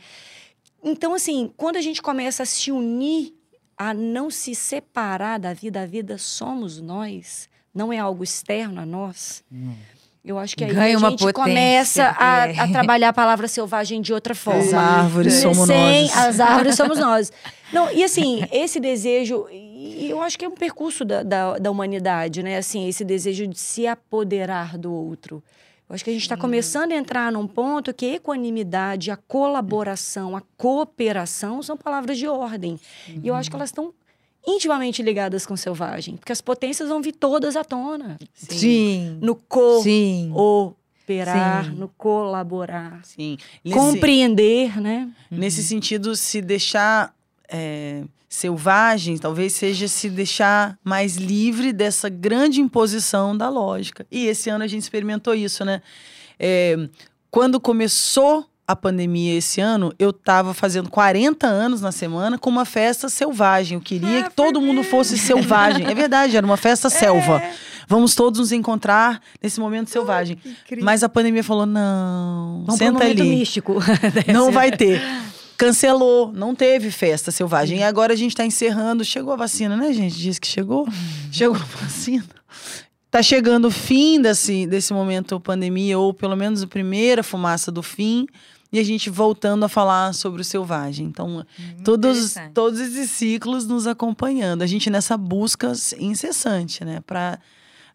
Então, 0.84 1.14
assim, 1.14 1.52
quando 1.56 1.78
a 1.78 1.82
gente 1.82 2.02
começa 2.02 2.44
a 2.44 2.46
se 2.46 2.72
unir, 2.72 3.34
a 3.78 3.94
não 3.94 4.30
se 4.30 4.54
separar 4.54 5.40
da 5.40 5.54
vida, 5.54 5.82
a 5.82 5.86
vida 5.86 6.18
somos 6.18 6.80
nós, 6.80 7.50
não 7.74 7.92
é 7.92 7.98
algo 7.98 8.24
externo 8.24 8.82
a 8.82 8.86
nós. 8.86 9.44
Eu 10.26 10.40
acho 10.40 10.56
que 10.56 10.64
aí 10.64 10.74
Ganha 10.74 10.96
a 10.96 11.00
gente 11.00 11.20
potência, 11.20 11.34
começa 11.34 12.16
a, 12.18 12.48
é. 12.48 12.60
a 12.60 12.68
trabalhar 12.70 13.10
a 13.10 13.14
palavra 13.14 13.46
selvagem 13.48 14.02
de 14.02 14.14
outra 14.14 14.34
forma. 14.34 14.62
As 14.62 14.74
árvores 14.74 15.34
Né? 15.36 15.42
somos 15.42 15.68
Sem- 15.68 16.02
nós. 16.04 16.18
As 16.18 16.40
árvores 16.40 16.76
somos 16.76 16.98
nós. 17.00 17.32
Não, 17.74 17.92
e 17.92 18.04
assim, 18.04 18.46
esse 18.52 18.80
desejo, 18.80 19.48
eu 19.52 20.22
acho 20.22 20.40
que 20.40 20.46
é 20.46 20.48
um 20.48 20.52
percurso 20.56 21.04
da, 21.04 21.24
da, 21.24 21.58
da 21.58 21.70
humanidade, 21.70 22.42
né? 22.42 22.58
Assim, 22.58 22.88
esse 22.88 23.04
desejo 23.04 23.46
de 23.48 23.60
se 23.60 23.86
apoderar 23.86 24.78
do 24.78 24.94
outro. 24.94 25.44
Eu 25.90 25.94
acho 25.96 26.04
que 26.06 26.10
a 26.10 26.14
gente 26.14 26.22
está 26.24 26.38
começando 26.38 26.94
a 26.94 26.96
entrar 26.96 27.30
num 27.32 27.46
ponto 27.46 27.94
que 27.94 28.06
a 28.06 28.14
equanimidade, 28.16 29.12
a 29.12 29.18
colaboração, 29.18 30.38
a 30.38 30.42
cooperação 30.56 31.62
são 31.62 31.76
palavras 31.76 32.18
de 32.18 32.28
ordem. 32.28 32.80
E 33.22 33.28
eu 33.28 33.36
acho 33.36 33.50
que 33.50 33.56
elas 33.56 33.70
estão 33.70 33.94
intimamente 34.46 35.02
ligadas 35.02 35.46
com 35.46 35.54
o 35.54 35.58
selvagem, 35.58 36.18
porque 36.18 36.32
as 36.32 36.42
potências 36.42 36.90
vão 36.90 37.02
vir 37.02 37.14
todas 37.14 37.56
à 37.56 37.64
tona. 37.64 38.18
Sim. 38.34 39.18
No 39.22 39.36
co 39.36 39.82
Sim. 39.82 40.32
operar, 40.34 41.66
Sim. 41.66 41.72
no 41.76 41.88
colaborar, 41.90 43.00
Sim. 43.04 43.38
Nesse- 43.64 43.78
compreender, 43.78 44.82
né? 44.82 45.10
Nesse 45.32 45.64
sentido, 45.64 46.16
se 46.16 46.42
deixar 46.42 47.14
é, 47.50 48.04
selvagem, 48.28 49.18
talvez 49.18 49.54
seja 49.54 49.88
se 49.88 50.10
deixar 50.10 50.78
mais 50.84 51.16
livre 51.18 51.72
dessa 51.72 52.10
grande 52.10 52.60
imposição 52.62 53.38
da 53.38 53.48
lógica. 53.50 54.06
E 54.12 54.26
esse 54.26 54.50
ano 54.50 54.64
a 54.64 54.68
gente 54.68 54.82
experimentou 54.82 55.36
isso, 55.36 55.64
né? 55.64 55.82
É, 56.40 56.76
quando 57.30 57.60
começou 57.60 58.46
a 58.74 58.76
pandemia 58.76 59.38
esse 59.38 59.62
ano, 59.62 59.94
eu 59.98 60.10
estava 60.10 60.54
fazendo 60.54 60.90
40 60.90 61.48
anos 61.48 61.82
na 61.82 61.92
semana 61.92 62.38
com 62.38 62.50
uma 62.50 62.66
festa 62.66 63.08
selvagem. 63.10 63.76
Eu 63.78 63.82
queria 63.82 64.24
que 64.24 64.36
todo 64.36 64.60
mundo 64.62 64.84
fosse 64.84 65.18
selvagem. 65.18 65.86
É 65.88 65.94
verdade, 65.96 66.36
era 66.36 66.46
uma 66.46 66.58
festa 66.58 66.90
selva. 66.92 67.42
Vamos 67.88 68.16
todos 68.16 68.40
nos 68.40 68.52
encontrar 68.52 69.22
nesse 69.42 69.60
momento 69.60 69.90
selvagem. 69.90 70.38
Mas 70.82 71.04
a 71.04 71.10
pandemia 71.10 71.44
falou: 71.44 71.66
não, 71.66 72.64
Vamos 72.66 72.78
senta 72.80 73.04
ali. 73.04 73.22
místico. 73.22 73.76
Não 74.32 74.52
vai 74.52 74.72
ter. 74.72 75.02
Cancelou, 75.56 76.34
não 76.34 76.56
teve 76.56 76.90
festa 76.90 77.32
selvagem. 77.32 77.80
E 77.80 77.84
agora 77.84 78.14
a 78.14 78.16
gente 78.16 78.36
tá 78.36 78.44
encerrando. 78.44 79.06
Chegou 79.06 79.32
a 79.32 79.36
vacina, 79.36 79.78
né, 79.78 79.94
gente? 79.94 80.18
Diz 80.18 80.40
que 80.40 80.48
chegou. 80.48 80.88
Chegou 81.32 81.56
a 81.56 81.84
vacina. 81.84 82.26
Tá 83.10 83.22
chegando 83.22 83.66
o 83.68 83.72
fim 83.72 84.20
desse, 84.20 84.66
desse 84.66 84.92
momento 84.92 85.40
pandemia, 85.40 86.00
ou 86.00 86.14
pelo 86.14 86.36
menos 86.36 86.64
a 86.64 86.68
primeira 86.68 87.22
fumaça 87.22 87.72
do 87.72 87.84
fim. 87.84 88.26
E 88.74 88.80
a 88.80 88.84
gente 88.84 89.08
voltando 89.08 89.64
a 89.64 89.70
falar 89.70 90.14
sobre 90.16 90.42
o 90.42 90.44
selvagem. 90.44 91.06
Então, 91.06 91.46
todos, 91.84 92.32
interessante. 92.32 92.54
todos 92.54 92.80
esses 92.80 93.12
ciclos 93.12 93.68
nos 93.68 93.86
acompanhando. 93.86 94.64
A 94.64 94.68
gente 94.68 94.90
nessa 94.90 95.16
busca 95.16 95.72
incessante, 96.00 96.84
né? 96.84 97.00
Pra 97.06 97.38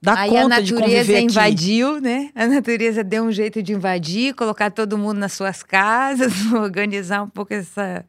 dar 0.01 0.17
Aí 0.17 0.37
a 0.37 0.43
conta 0.43 0.63
de 0.63 0.73
conviver 0.73 0.99
natureza 0.99 1.13
aqui. 1.13 1.25
invadiu, 1.25 2.01
né? 2.01 2.31
A 2.33 2.47
natureza 2.47 3.03
deu 3.03 3.25
um 3.25 3.33
jeito 3.33 3.61
de 3.61 3.73
invadir, 3.73 4.35
colocar 4.35 4.71
todo 4.71 4.97
mundo 4.97 5.19
nas 5.19 5.33
suas 5.33 5.65
casas, 5.65 6.33
organizar 6.55 7.23
um 7.23 7.29
pouco 7.29 7.53
essa, 7.53 8.05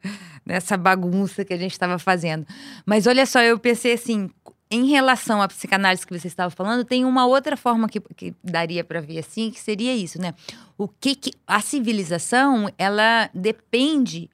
essa 0.46 0.76
bagunça 0.76 1.44
que 1.44 1.52
a 1.52 1.58
gente 1.58 1.72
estava 1.72 1.98
fazendo. 1.98 2.46
Mas 2.86 3.08
olha 3.08 3.26
só, 3.26 3.40
eu 3.40 3.58
pensei 3.58 3.94
assim, 3.94 4.30
em 4.70 4.86
relação 4.86 5.42
à 5.42 5.48
psicanálise 5.48 6.06
que 6.06 6.16
você 6.16 6.28
estava 6.28 6.50
falando, 6.50 6.84
tem 6.84 7.04
uma 7.04 7.26
outra 7.26 7.56
forma 7.56 7.88
que, 7.88 7.98
que 8.16 8.32
daria 8.42 8.84
para 8.84 9.00
ver 9.00 9.18
assim, 9.18 9.50
que 9.50 9.58
seria 9.58 9.94
isso, 9.96 10.20
né? 10.20 10.32
O 10.78 10.86
que, 10.86 11.14
que 11.16 11.32
a 11.46 11.60
civilização, 11.60 12.70
ela 12.78 13.28
depende 13.34 14.30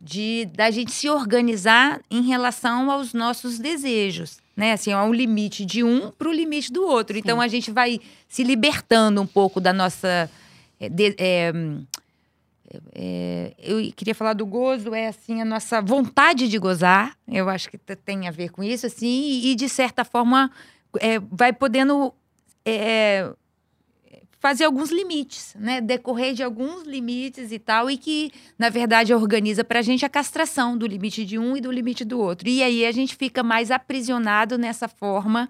de 0.00 0.46
da 0.54 0.70
gente 0.70 0.92
se 0.92 1.08
organizar 1.08 2.00
em 2.10 2.22
relação 2.22 2.90
aos 2.90 3.12
nossos 3.14 3.58
desejos, 3.58 4.38
né? 4.56 4.72
Assim, 4.72 4.92
há 4.92 5.02
um 5.02 5.12
limite 5.12 5.64
de 5.64 5.82
um 5.82 6.10
para 6.10 6.28
o 6.28 6.32
limite 6.32 6.70
do 6.72 6.84
outro. 6.86 7.16
Então 7.16 7.40
a 7.40 7.48
gente 7.48 7.70
vai 7.70 7.98
se 8.28 8.44
libertando 8.44 9.20
um 9.22 9.26
pouco 9.26 9.60
da 9.60 9.72
nossa 9.72 10.30
é, 10.78 10.88
de- 10.88 11.16
é, 11.18 11.52
é, 12.94 13.54
eu 13.58 13.92
queria 13.94 14.14
falar 14.14 14.34
do 14.34 14.44
gozo, 14.44 14.94
é 14.94 15.08
assim, 15.08 15.40
a 15.40 15.44
nossa 15.44 15.80
vontade 15.80 16.48
de 16.48 16.58
gozar, 16.58 17.16
eu 17.26 17.48
acho 17.48 17.70
que 17.70 17.78
tem 17.78 18.28
a 18.28 18.30
ver 18.30 18.50
com 18.50 18.62
isso, 18.62 18.86
assim, 18.86 19.06
e, 19.06 19.52
e, 19.52 19.54
de 19.54 19.68
certa 19.68 20.04
forma 20.04 20.50
é, 21.00 21.18
vai 21.18 21.52
podendo 21.52 22.12
é, 22.64 23.30
fazer 24.38 24.64
alguns 24.64 24.90
limites, 24.90 25.54
né? 25.58 25.80
Decorrer 25.80 26.32
de 26.34 26.42
alguns 26.42 26.84
limites 26.84 27.50
e 27.52 27.58
tal, 27.58 27.90
e 27.90 27.96
que, 27.96 28.30
na 28.58 28.68
verdade, 28.68 29.12
organiza 29.12 29.64
pra 29.64 29.82
gente 29.82 30.04
a 30.04 30.08
castração 30.08 30.76
do 30.76 30.86
limite 30.86 31.24
de 31.24 31.38
um 31.38 31.56
e 31.56 31.60
do 31.60 31.72
limite 31.72 32.04
do 32.04 32.20
outro. 32.20 32.48
E 32.48 32.62
aí 32.62 32.86
a 32.86 32.92
gente 32.92 33.16
fica 33.16 33.42
mais 33.42 33.70
aprisionado 33.70 34.56
nessa 34.56 34.88
forma 34.88 35.48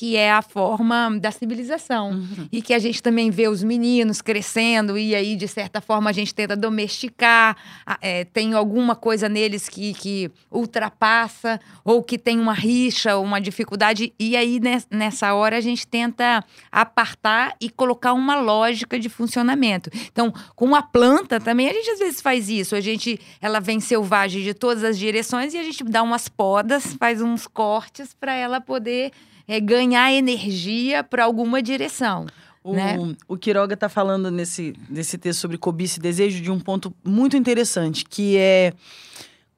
que 0.00 0.16
é 0.16 0.32
a 0.32 0.40
forma 0.40 1.18
da 1.20 1.30
civilização. 1.30 2.26
E 2.50 2.62
que 2.62 2.72
a 2.72 2.78
gente 2.78 3.02
também 3.02 3.30
vê 3.30 3.48
os 3.48 3.62
meninos 3.62 4.22
crescendo, 4.22 4.96
e 4.96 5.14
aí, 5.14 5.36
de 5.36 5.46
certa 5.46 5.78
forma, 5.78 6.08
a 6.08 6.12
gente 6.14 6.34
tenta 6.34 6.56
domesticar. 6.56 7.54
é, 8.00 8.24
tem 8.24 8.54
alguma 8.54 8.96
coisa 8.96 9.28
neles 9.28 9.68
que, 9.68 9.92
que 9.92 10.30
ultrapassa, 10.50 11.60
ou 11.84 12.02
que 12.02 12.16
tem 12.16 12.40
uma 12.40 12.54
rixa, 12.54 13.14
ou 13.14 13.22
uma 13.22 13.38
dificuldade. 13.42 14.14
E 14.18 14.38
aí, 14.38 14.58
nes- 14.58 14.88
nessa 14.90 15.34
hora, 15.34 15.58
a 15.58 15.60
gente 15.60 15.86
tenta 15.86 16.42
apartar 16.72 17.54
e 17.60 17.68
colocar 17.68 18.14
uma 18.14 18.40
lógica 18.40 18.98
de 18.98 19.10
funcionamento. 19.10 19.90
Então, 20.10 20.32
com 20.56 20.74
a 20.74 20.80
planta 20.80 21.38
também, 21.38 21.68
a 21.68 21.74
gente 21.74 21.90
às 21.90 21.98
vezes 21.98 22.22
faz 22.22 22.48
isso. 22.48 22.74
A 22.74 22.80
gente, 22.80 23.20
ela 23.38 23.60
vem 23.60 23.78
selvagem 23.80 24.42
de 24.42 24.54
todas 24.54 24.82
as 24.82 24.98
direções 24.98 25.52
e 25.52 25.58
a 25.58 25.62
gente 25.62 25.84
dá 25.84 26.02
umas 26.02 26.26
podas, 26.26 26.94
faz 26.94 27.20
uns 27.20 27.46
cortes 27.46 28.14
para 28.14 28.32
ela 28.32 28.62
poder 28.62 29.12
é, 29.50 29.58
ganhar 29.58 30.12
energia 30.12 31.02
para 31.02 31.24
alguma 31.24 31.60
direção. 31.60 32.26
O, 32.62 32.72
né? 32.72 32.96
o 33.26 33.36
Quiroga 33.36 33.74
está 33.74 33.88
falando 33.88 34.30
nesse, 34.30 34.74
nesse 34.88 35.18
texto 35.18 35.40
sobre 35.40 35.58
cobiça 35.58 35.98
e 35.98 36.02
desejo 36.02 36.40
de 36.40 36.52
um 36.52 36.60
ponto 36.60 36.94
muito 37.02 37.36
interessante, 37.36 38.04
que 38.04 38.36
é 38.36 38.72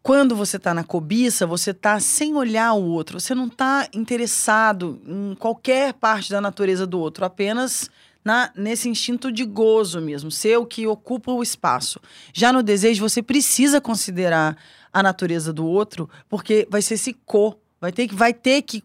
quando 0.03 0.35
você 0.35 0.57
está 0.57 0.73
na 0.73 0.83
cobiça, 0.83 1.47
você 1.47 1.73
está 1.73 2.01
sem 2.01 2.35
olhar 2.35 2.73
o 2.73 2.83
outro, 2.83 3.21
você 3.21 3.35
não 3.35 3.49
está 3.49 3.87
interessado 3.93 4.99
em 5.07 5.35
qualquer 5.35 5.93
parte 5.93 6.31
da 6.31 6.41
natureza 6.41 6.87
do 6.87 6.99
outro, 6.99 7.27
apenas 7.27 7.91
na, 8.25 8.51
nesse 8.57 8.89
instinto 8.89 9.31
de 9.31 9.45
gozo 9.45 10.01
mesmo, 10.01 10.31
ser 10.31 10.57
o 10.57 10.65
que 10.65 10.87
ocupa 10.87 11.31
o 11.33 11.43
espaço. 11.43 12.01
Já 12.33 12.51
no 12.51 12.63
desejo, 12.63 13.07
você 13.07 13.23
precisa 13.23 13.79
considerar 13.79 14.57
a 14.91 15.03
natureza 15.03 15.53
do 15.53 15.67
outro, 15.67 16.09
porque 16.31 16.67
vai 16.71 16.81
ser 16.81 16.95
esse 16.95 17.13
co, 17.13 17.59
vai 17.79 17.93
ter 17.93 18.09
que, 18.09 18.15
vai 18.15 18.33
ter 18.33 18.63
que 18.63 18.83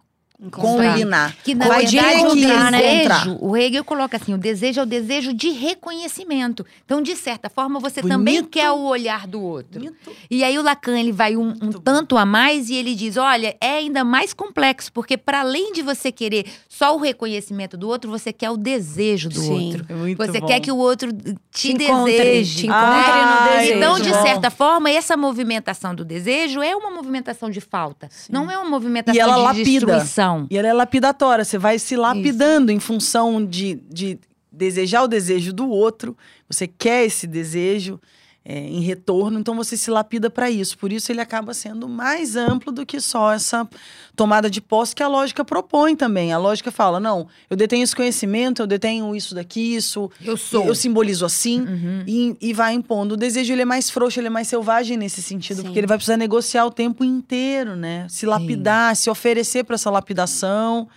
combinar. 0.52 1.36
Que 1.44 1.56
na 1.56 1.68
vai 1.68 1.86
verdade 1.86 2.22
o 2.26 2.30
que 2.30 2.36
desejo, 2.42 2.54
encontrar. 2.54 3.28
o 3.42 3.58
Hegel 3.58 3.84
coloca 3.84 4.18
assim, 4.18 4.34
o 4.34 4.38
desejo 4.38 4.80
é 4.80 4.84
o 4.84 4.86
desejo 4.86 5.34
de 5.34 5.50
reconhecimento. 5.50 6.66
Então, 6.86 7.02
de 7.02 7.16
certa 7.16 7.50
forma, 7.50 7.80
você 7.80 8.02
também 8.02 8.36
Bonito. 8.36 8.50
quer 8.50 8.70
o 8.72 8.84
olhar 8.84 9.26
do 9.28 9.42
outro. 9.42 9.80
Bonito. 9.80 10.12
E 10.30 10.44
aí 10.44 10.58
o 10.60 10.62
Lacan 10.62 11.00
ele 11.00 11.12
vai 11.12 11.36
um, 11.36 11.50
um 11.62 11.72
tanto 11.72 12.18
a 12.18 12.26
mais 12.26 12.70
e 12.70 12.76
ele 12.76 12.94
diz, 12.94 13.18
olha, 13.18 13.56
é 13.60 13.78
ainda 13.78 14.04
mais 14.04 14.34
complexo, 14.34 14.92
porque 14.94 15.18
para 15.18 15.40
além 15.42 15.74
de 15.74 15.82
você 15.82 16.12
querer 16.12 16.46
só 16.70 16.96
o 16.96 17.00
reconhecimento 17.00 17.76
do 17.76 17.88
outro, 17.88 18.10
você 18.12 18.32
quer 18.32 18.52
o 18.52 18.58
desejo 18.58 19.30
do 19.30 19.40
Sim. 19.40 19.66
outro. 19.74 19.86
É 19.90 20.16
Você 20.28 20.40
bom. 20.40 20.48
quer 20.48 20.60
que 20.60 20.72
o 20.72 20.78
outro 20.78 21.12
te, 21.52 21.72
encontre, 21.72 22.12
deseje. 22.18 22.58
te 22.60 22.66
encontre 22.68 23.12
Ah, 23.12 23.48
no 23.50 23.58
desejo. 23.58 23.78
Então, 23.78 24.00
de 24.00 24.14
certa 24.14 24.50
forma, 24.52 24.90
essa 24.90 25.18
movimentação 25.18 25.96
do 25.96 26.06
desejo 26.06 26.62
é 26.62 26.76
uma 26.76 26.92
movimentação 26.92 27.50
de 27.50 27.60
falta. 27.62 28.10
Não 28.30 28.50
é 28.52 28.58
uma 28.58 28.70
movimentação 28.70 29.16
E 29.16 29.20
ela 29.20 29.36
de 29.36 29.42
lapida. 29.42 29.64
destruição. 29.66 30.27
E 30.50 30.58
ela 30.58 30.68
é 30.68 30.74
lapidatória. 30.74 31.46
Você 31.46 31.58
vai 31.58 31.80
se 31.80 31.96
lapidando 31.96 32.72
em 32.72 32.80
função 32.80 33.46
de, 33.46 33.76
de 33.90 34.20
desejar 34.52 35.04
o 35.04 35.08
desejo 35.08 35.54
do 35.54 35.70
outro. 35.70 36.18
Você 36.50 36.68
quer 36.68 37.06
esse 37.06 37.28
desejo 37.28 38.00
é, 38.50 38.60
em 38.60 38.80
retorno, 38.80 39.38
então 39.38 39.54
você 39.54 39.76
se 39.76 39.92
lapida 39.92 40.30
para 40.30 40.50
isso. 40.50 40.78
Por 40.78 40.90
isso 40.90 41.12
ele 41.12 41.20
acaba 41.20 41.54
sendo 41.54 41.86
mais 41.90 42.38
amplo 42.38 42.72
do 42.72 42.86
que 42.86 43.02
só 43.02 43.34
essa 43.34 43.68
tomada 44.16 44.50
de 44.50 44.62
posse 44.62 44.96
que 44.96 45.04
a 45.04 45.08
lógica 45.10 45.44
propõe 45.44 45.98
também. 45.98 46.32
A 46.32 46.38
lógica 46.38 46.72
fala: 46.72 46.98
não, 46.98 47.28
eu 47.50 47.58
detenho 47.58 47.84
esse 47.84 47.94
conhecimento, 47.94 48.62
eu 48.62 48.68
detenho 48.68 49.14
isso 49.14 49.36
daqui, 49.36 49.76
isso. 49.76 50.10
Eu 50.24 50.38
sou. 50.38 50.66
Eu 50.66 50.74
simbolizo 50.74 51.26
assim. 51.26 51.60
Uhum. 51.60 52.04
E, 52.08 52.38
e 52.40 52.54
vai 52.54 52.74
impondo. 52.74 53.16
O 53.16 53.18
desejo 53.18 53.52
ele 53.52 53.64
é 53.64 53.66
mais 53.66 53.90
frouxo, 53.90 54.18
ele 54.18 54.28
é 54.28 54.30
mais 54.30 54.48
selvagem 54.48 54.96
nesse 54.96 55.22
sentido, 55.22 55.58
Sim. 55.58 55.64
porque 55.64 55.80
ele 55.80 55.88
vai 55.88 55.98
precisar 55.98 56.16
negociar 56.16 56.66
o 56.66 56.72
tempo 56.72 57.04
inteiro, 57.04 57.76
né? 57.76 58.08
Se 58.10 58.26
lapidar, 58.26 58.96
se 58.96 59.10
oferecer 59.10 59.66
para 59.66 59.76
essa 59.76 59.90
lapidação. 59.90 60.88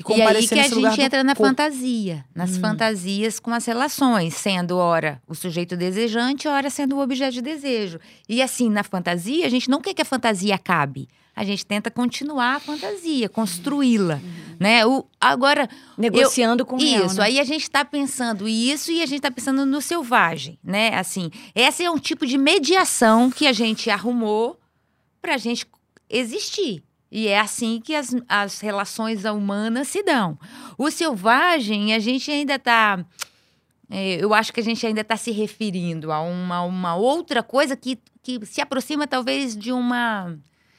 E, 0.00 0.02
E 0.18 0.22
aí 0.22 0.48
que 0.48 0.58
a 0.58 0.90
gente 0.90 1.02
entra 1.02 1.22
na 1.22 1.34
corpo. 1.34 1.48
fantasia, 1.48 2.24
nas 2.34 2.56
fantasias 2.56 3.38
com 3.38 3.52
as 3.52 3.66
relações, 3.66 4.34
sendo 4.34 4.76
ora 4.76 5.20
o 5.28 5.34
sujeito 5.34 5.76
desejante, 5.76 6.48
ora 6.48 6.70
sendo 6.70 6.96
o 6.96 7.00
objeto 7.00 7.34
de 7.34 7.42
desejo. 7.42 8.00
E 8.28 8.40
assim, 8.40 8.70
na 8.70 8.82
fantasia, 8.82 9.46
a 9.46 9.48
gente 9.50 9.68
não 9.68 9.80
quer 9.80 9.92
que 9.94 10.02
a 10.02 10.04
fantasia 10.04 10.54
acabe. 10.54 11.08
A 11.36 11.44
gente 11.44 11.64
tenta 11.64 11.90
continuar 11.90 12.56
a 12.56 12.60
fantasia, 12.60 13.28
construí-la, 13.28 14.20
né? 14.58 14.84
O, 14.84 15.06
agora, 15.20 15.68
Negociando 15.96 16.66
com 16.66 16.76
o 16.76 16.78
real, 16.78 17.06
isso, 17.06 17.16
né? 17.16 17.24
aí 17.24 17.40
a 17.40 17.44
gente 17.44 17.62
está 17.62 17.84
pensando 17.84 18.48
isso 18.48 18.90
e 18.90 19.02
a 19.02 19.06
gente 19.06 19.18
está 19.18 19.30
pensando 19.30 19.64
no 19.64 19.80
selvagem, 19.80 20.58
né? 20.62 20.88
Assim, 20.94 21.30
esse 21.54 21.84
é 21.84 21.90
um 21.90 21.98
tipo 21.98 22.26
de 22.26 22.36
mediação 22.36 23.30
que 23.30 23.46
a 23.46 23.52
gente 23.52 23.88
arrumou 23.88 24.58
para 25.22 25.34
a 25.34 25.38
gente 25.38 25.66
existir. 26.08 26.82
E 27.10 27.26
é 27.26 27.40
assim 27.40 27.80
que 27.80 27.94
as, 27.94 28.14
as 28.28 28.60
relações 28.60 29.24
humanas 29.24 29.88
se 29.88 30.02
dão. 30.02 30.38
O 30.78 30.90
selvagem, 30.90 31.92
a 31.92 31.98
gente 31.98 32.30
ainda 32.30 32.54
está 32.54 33.04
é, 33.90 34.22
eu 34.22 34.32
acho 34.32 34.52
que 34.52 34.60
a 34.60 34.62
gente 34.62 34.86
ainda 34.86 35.00
está 35.00 35.16
se 35.16 35.32
referindo 35.32 36.12
a 36.12 36.22
uma, 36.22 36.62
uma 36.62 36.94
outra 36.94 37.42
coisa 37.42 37.74
que, 37.74 37.98
que 38.22 38.46
se 38.46 38.60
aproxima 38.60 39.06
talvez 39.06 39.56
de 39.56 39.72
uma. 39.72 40.38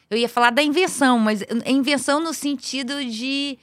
Eu 0.10 0.18
ia 0.18 0.30
falar 0.30 0.50
da 0.50 0.64
invenção, 0.64 1.20
mas 1.20 1.44
invenção 1.66 2.22
no 2.22 2.34
sentido 2.34 3.04
de, 3.04 3.60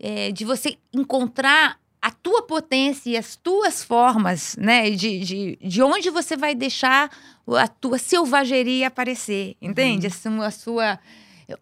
é, 0.00 0.32
de 0.32 0.44
você 0.44 0.76
encontrar 0.92 1.78
a 2.00 2.10
tua 2.10 2.42
potência 2.42 3.10
e 3.10 3.16
as 3.16 3.36
tuas 3.36 3.84
formas, 3.84 4.56
né? 4.56 4.90
De, 4.90 5.20
de, 5.20 5.58
de 5.62 5.82
onde 5.82 6.10
você 6.10 6.36
vai 6.36 6.52
deixar 6.52 7.08
a 7.46 7.68
tua 7.68 7.98
selvageria 7.98 8.88
aparecer, 8.88 9.56
entende? 9.62 10.08
Uhum. 10.26 10.42
A 10.42 10.50
sua 10.50 10.98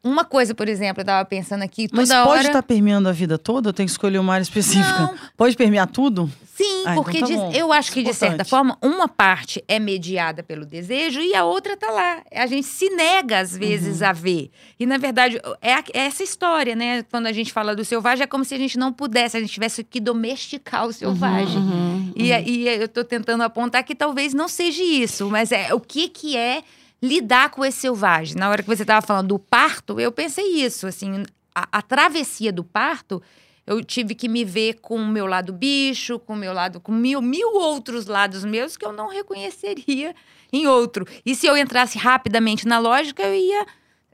uma 0.03 0.25
coisa, 0.25 0.55
por 0.55 0.69
exemplo, 0.69 1.01
eu 1.01 1.05
tava 1.05 1.25
pensando 1.25 1.63
aqui, 1.63 1.89
toda 1.89 2.03
Mas 2.03 2.11
hora... 2.11 2.25
pode 2.25 2.41
estar 2.41 2.53
tá 2.55 2.63
permeando 2.63 3.09
a 3.09 3.13
vida 3.13 3.39
toda? 3.39 3.69
Eu 3.69 3.73
tenho 3.73 3.87
que 3.87 3.93
escolher 3.93 4.19
uma 4.19 4.35
área 4.35 4.43
específica? 4.43 5.01
Não. 5.01 5.15
Pode 5.37 5.57
permear 5.57 5.87
tudo? 5.87 6.31
Sim, 6.61 6.83
ah, 6.85 6.95
porque 6.95 7.19
então 7.19 7.51
tá 7.51 7.57
eu 7.57 7.73
acho 7.73 7.91
que, 7.91 8.03
de 8.03 8.13
certa 8.13 8.45
forma, 8.45 8.77
uma 8.83 9.09
parte 9.09 9.65
é 9.67 9.79
mediada 9.79 10.43
pelo 10.43 10.67
desejo 10.67 11.19
e 11.21 11.35
a 11.35 11.43
outra 11.43 11.75
tá 11.75 11.91
lá. 11.91 12.23
A 12.31 12.47
gente 12.47 12.67
se 12.67 12.91
nega, 12.91 13.39
às 13.39 13.57
vezes, 13.57 14.03
uhum. 14.03 14.09
a 14.09 14.13
ver. 14.13 14.51
E, 14.79 14.85
na 14.85 14.99
verdade, 14.99 15.41
é, 15.63 15.73
é, 15.73 15.83
essa 16.07 16.23
história, 16.23 16.77
né? 16.77 17.03
Quando 17.05 17.27
a 17.27 17.33
gente 17.33 17.51
fala 17.51 17.75
do 17.75 17.83
selvagem, 17.83 18.25
é 18.25 18.27
como 18.27 18.45
se 18.45 18.55
a 18.55 18.59
gente 18.59 18.79
não 18.79 18.93
pudesse, 18.93 19.39
a 19.39 19.41
gente 19.41 19.53
tivesse 19.53 19.83
que 19.83 19.99
domesticar 19.99 20.87
o 20.87 20.93
selvagem. 20.93 21.57
Uhum, 21.57 21.71
uhum, 21.71 22.13
e, 22.15 22.31
uhum. 22.31 22.43
e 22.45 22.69
eu 22.69 22.89
tô 22.89 23.05
tentando 23.05 23.43
apontar 23.43 23.83
que 23.83 23.95
talvez 23.95 24.35
não 24.35 24.47
seja 24.47 24.83
isso, 24.83 25.31
mas 25.31 25.53
é 25.53 25.73
o 25.73 25.81
que 25.81 26.09
que 26.09 26.37
é 26.37 26.63
lidar 27.03 27.51
com 27.51 27.65
esse 27.65 27.79
selvagem. 27.79 28.37
Na 28.37 28.49
hora 28.49 28.63
que 28.63 28.69
você 28.69 28.83
estava 28.83 29.05
falando 29.05 29.29
do 29.29 29.39
parto, 29.39 29.99
eu 29.99 30.13
pensei 30.13 30.63
isso, 30.63 30.87
assim, 30.87 31.25
a, 31.55 31.67
a, 31.73 31.83
travessia 31.83 32.53
do 32.53 32.63
parto, 32.63 33.23
eu 33.67 33.83
tive 33.85 34.15
que 34.15 34.29
me 34.29 34.45
ver 34.45 34.81
com 34.81 34.97
o 34.97 35.07
meu 35.07 35.27
lado 35.27 35.53
bicho, 35.53 36.19
com 36.19 36.33
o 36.33 36.37
meu 36.37 36.53
lado, 36.53 36.81
com 36.81 36.93
mil, 36.93 37.23
mil 37.23 37.55
outros 37.55 38.07
lados 38.07 38.45
meus 38.45 38.77
que 38.77 38.85
eu 38.85 38.93
não 38.93 39.09
reconheceria 39.09 40.15
em 40.53 40.67
outro. 40.67 41.07
E 41.25 41.35
se 41.35 41.47
eu 41.47 41.57
entrasse 41.57 41.99
rapidamente 41.99 42.67
na 42.67 42.79
lógica, 42.79 43.23
eu 43.23 43.35
ia 43.35 43.67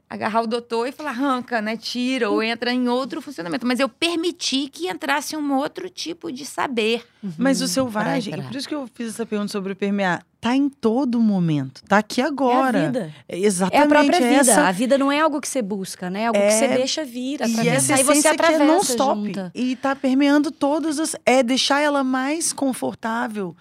agarrar 0.09 0.41
o 0.41 0.47
doutor 0.47 0.87
e 0.87 0.91
falar, 0.91 1.09
arranca, 1.09 1.61
né? 1.61 1.75
Tira, 1.75 2.29
ou 2.29 2.41
entra 2.41 2.71
em 2.71 2.87
outro 2.87 3.21
funcionamento. 3.21 3.65
Mas 3.67 3.79
eu 3.79 3.89
permiti 3.89 4.69
que 4.69 4.87
entrasse 4.87 5.35
um 5.35 5.53
outro 5.53 5.89
tipo 5.89 6.31
de 6.31 6.45
saber. 6.45 7.05
Uhum. 7.21 7.33
Mas 7.37 7.61
o 7.61 7.67
selvagem, 7.67 8.41
por 8.41 8.55
isso 8.55 8.67
que 8.67 8.75
eu 8.75 8.87
fiz 8.93 9.09
essa 9.09 9.25
pergunta 9.25 9.51
sobre 9.51 9.73
o 9.73 9.75
permear, 9.75 10.23
tá 10.39 10.55
em 10.55 10.69
todo 10.69 11.19
momento, 11.19 11.81
tá 11.87 11.97
aqui 11.97 12.21
agora. 12.21 12.77
É 12.77 12.81
a 12.81 12.85
vida. 12.85 13.13
exatamente. 13.27 13.81
É 13.81 13.85
a 13.85 13.87
própria 13.87 14.19
vida. 14.19 14.51
Essa... 14.51 14.67
A 14.67 14.71
vida 14.71 14.97
não 14.97 15.11
é 15.11 15.19
algo 15.19 15.41
que 15.41 15.47
você 15.47 15.61
busca, 15.61 16.09
né? 16.09 16.21
É 16.21 16.27
algo 16.27 16.39
é... 16.39 16.47
que 16.47 16.53
você 16.53 16.67
deixa 16.69 17.03
vir, 17.03 17.35
atravessar. 17.35 17.65
E 17.65 17.69
essa 17.69 17.99
e 17.99 18.03
você 18.03 18.27
atravessa 18.29 18.57
que 18.57 18.63
é 18.63 18.67
non-stop. 18.67 19.33
E 19.53 19.75
tá 19.75 19.95
permeando 19.95 20.51
todas 20.51 20.99
as... 20.99 21.15
É 21.25 21.43
deixar 21.43 21.81
ela 21.81 22.03
mais 22.03 22.53
confortável 22.53 23.55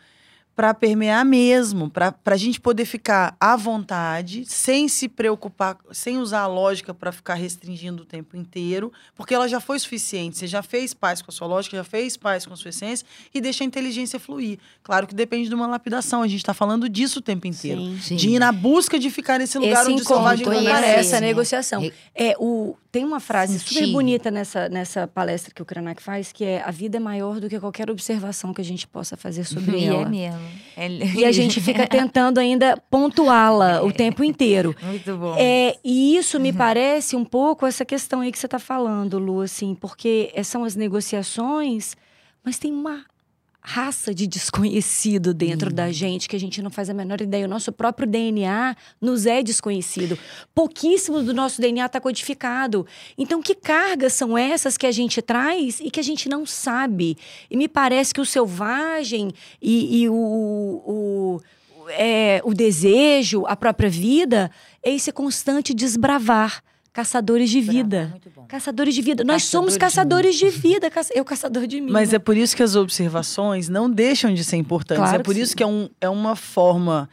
para 0.56 0.72
permear 0.72 1.22
mesmo, 1.22 1.90
para 1.90 2.14
a 2.24 2.36
gente 2.36 2.58
poder 2.58 2.86
ficar 2.86 3.36
à 3.38 3.54
vontade, 3.56 4.46
sem 4.46 4.88
se 4.88 5.06
preocupar, 5.06 5.76
sem 5.92 6.16
usar 6.16 6.40
a 6.40 6.46
lógica 6.46 6.94
para 6.94 7.12
ficar 7.12 7.34
restringindo 7.34 8.04
o 8.04 8.06
tempo 8.06 8.38
inteiro, 8.38 8.90
porque 9.14 9.34
ela 9.34 9.46
já 9.46 9.60
foi 9.60 9.78
suficiente. 9.78 10.38
Você 10.38 10.46
já 10.46 10.62
fez 10.62 10.94
paz 10.94 11.20
com 11.20 11.30
a 11.30 11.34
sua 11.34 11.46
lógica, 11.46 11.76
já 11.76 11.84
fez 11.84 12.16
paz 12.16 12.46
com 12.46 12.54
a 12.54 12.56
sua 12.56 12.70
essência 12.70 13.06
e 13.34 13.40
deixa 13.40 13.64
a 13.64 13.66
inteligência 13.66 14.18
fluir. 14.18 14.58
Claro 14.82 15.06
que 15.06 15.14
depende 15.14 15.50
de 15.50 15.54
uma 15.54 15.66
lapidação, 15.66 16.22
a 16.22 16.26
gente 16.26 16.40
está 16.40 16.54
falando 16.54 16.88
disso 16.88 17.18
o 17.18 17.22
tempo 17.22 17.46
inteiro. 17.46 17.82
Sim, 17.82 18.00
sim. 18.00 18.16
De 18.16 18.30
ir 18.30 18.38
na 18.38 18.50
busca 18.50 18.98
de 18.98 19.10
ficar 19.10 19.38
nesse 19.38 19.58
lugar 19.58 19.82
Esse 19.82 19.92
onde 19.92 20.02
o 20.02 20.06
selvagem 20.06 20.46
não 20.46 20.58
aparece. 20.58 21.00
Essa 21.00 21.20
negociação. 21.20 21.92
É, 22.14 22.34
o, 22.38 22.74
tem 22.96 23.04
uma 23.04 23.20
frase 23.20 23.58
Sentir. 23.58 23.74
super 23.74 23.92
bonita 23.92 24.30
nessa, 24.30 24.70
nessa 24.70 25.06
palestra 25.06 25.52
que 25.52 25.60
o 25.60 25.66
Krenak 25.66 26.02
faz, 26.02 26.32
que 26.32 26.42
é 26.42 26.62
a 26.62 26.70
vida 26.70 26.96
é 26.96 27.00
maior 27.00 27.38
do 27.38 27.46
que 27.46 27.60
qualquer 27.60 27.90
observação 27.90 28.54
que 28.54 28.60
a 28.62 28.64
gente 28.64 28.88
possa 28.88 29.18
fazer 29.18 29.44
sobre 29.44 29.76
e 29.76 29.84
ela. 29.84 30.00
É 30.00 30.08
mesmo. 30.08 30.40
É... 30.74 30.88
E 30.88 31.22
a 31.26 31.30
gente 31.30 31.60
fica 31.60 31.84
tentando 31.86 32.38
ainda 32.38 32.74
pontuá-la 32.90 33.82
o 33.82 33.92
tempo 33.92 34.24
inteiro. 34.24 34.74
Muito 34.82 35.14
bom. 35.14 35.36
É, 35.36 35.76
e 35.84 36.16
isso 36.16 36.40
me 36.40 36.54
parece 36.54 37.16
um 37.16 37.24
pouco 37.24 37.66
essa 37.66 37.84
questão 37.84 38.22
aí 38.22 38.32
que 38.32 38.38
você 38.38 38.46
está 38.46 38.58
falando, 38.58 39.18
Lu, 39.18 39.42
assim, 39.42 39.74
porque 39.74 40.32
são 40.42 40.64
as 40.64 40.74
negociações, 40.74 41.94
mas 42.42 42.58
tem 42.58 42.72
uma 42.72 43.04
raça 43.68 44.14
de 44.14 44.28
desconhecido 44.28 45.34
dentro 45.34 45.70
hum. 45.70 45.74
da 45.74 45.90
gente 45.90 46.28
que 46.28 46.36
a 46.36 46.38
gente 46.38 46.62
não 46.62 46.70
faz 46.70 46.88
a 46.88 46.94
menor 46.94 47.20
ideia. 47.20 47.46
O 47.46 47.48
nosso 47.48 47.72
próprio 47.72 48.06
DNA 48.06 48.76
nos 49.00 49.26
é 49.26 49.42
desconhecido. 49.42 50.16
Pouquíssimo 50.54 51.20
do 51.20 51.34
nosso 51.34 51.60
DNA 51.60 51.86
está 51.86 52.00
codificado. 52.00 52.86
Então, 53.18 53.42
que 53.42 53.56
cargas 53.56 54.12
são 54.12 54.38
essas 54.38 54.76
que 54.76 54.86
a 54.86 54.92
gente 54.92 55.20
traz 55.20 55.80
e 55.80 55.90
que 55.90 55.98
a 55.98 56.02
gente 56.02 56.28
não 56.28 56.46
sabe? 56.46 57.18
E 57.50 57.56
me 57.56 57.66
parece 57.66 58.14
que 58.14 58.20
o 58.20 58.24
selvagem 58.24 59.32
e, 59.60 60.02
e 60.02 60.08
o, 60.08 60.14
o 60.14 61.40
é, 61.88 62.40
o 62.44 62.54
desejo, 62.54 63.44
a 63.46 63.56
própria 63.56 63.90
vida, 63.90 64.48
é 64.80 64.92
esse 64.92 65.10
constante 65.10 65.74
desbravar 65.74 66.62
caçadores 66.96 67.50
de 67.50 67.60
vida. 67.60 68.18
Bravo, 68.24 68.48
caçadores 68.48 68.94
de 68.94 69.02
vida. 69.02 69.22
Nós 69.22 69.44
somos 69.44 69.76
caçadores 69.76 70.34
de, 70.36 70.46
de 70.46 70.50
vida. 70.50 70.90
Eu 71.14 71.26
caçador 71.26 71.66
de 71.66 71.78
mim. 71.78 71.92
Mas 71.92 72.14
é 72.14 72.18
por 72.18 72.34
isso 72.34 72.56
que 72.56 72.62
as 72.62 72.74
observações 72.74 73.68
não 73.68 73.90
deixam 73.90 74.32
de 74.32 74.42
ser 74.42 74.56
importantes. 74.56 75.02
Claro 75.02 75.20
é 75.20 75.22
por 75.22 75.36
isso 75.36 75.50
sim. 75.50 75.56
que 75.58 75.62
é, 75.62 75.66
um, 75.66 75.90
é 76.00 76.08
uma 76.08 76.34
forma 76.34 77.06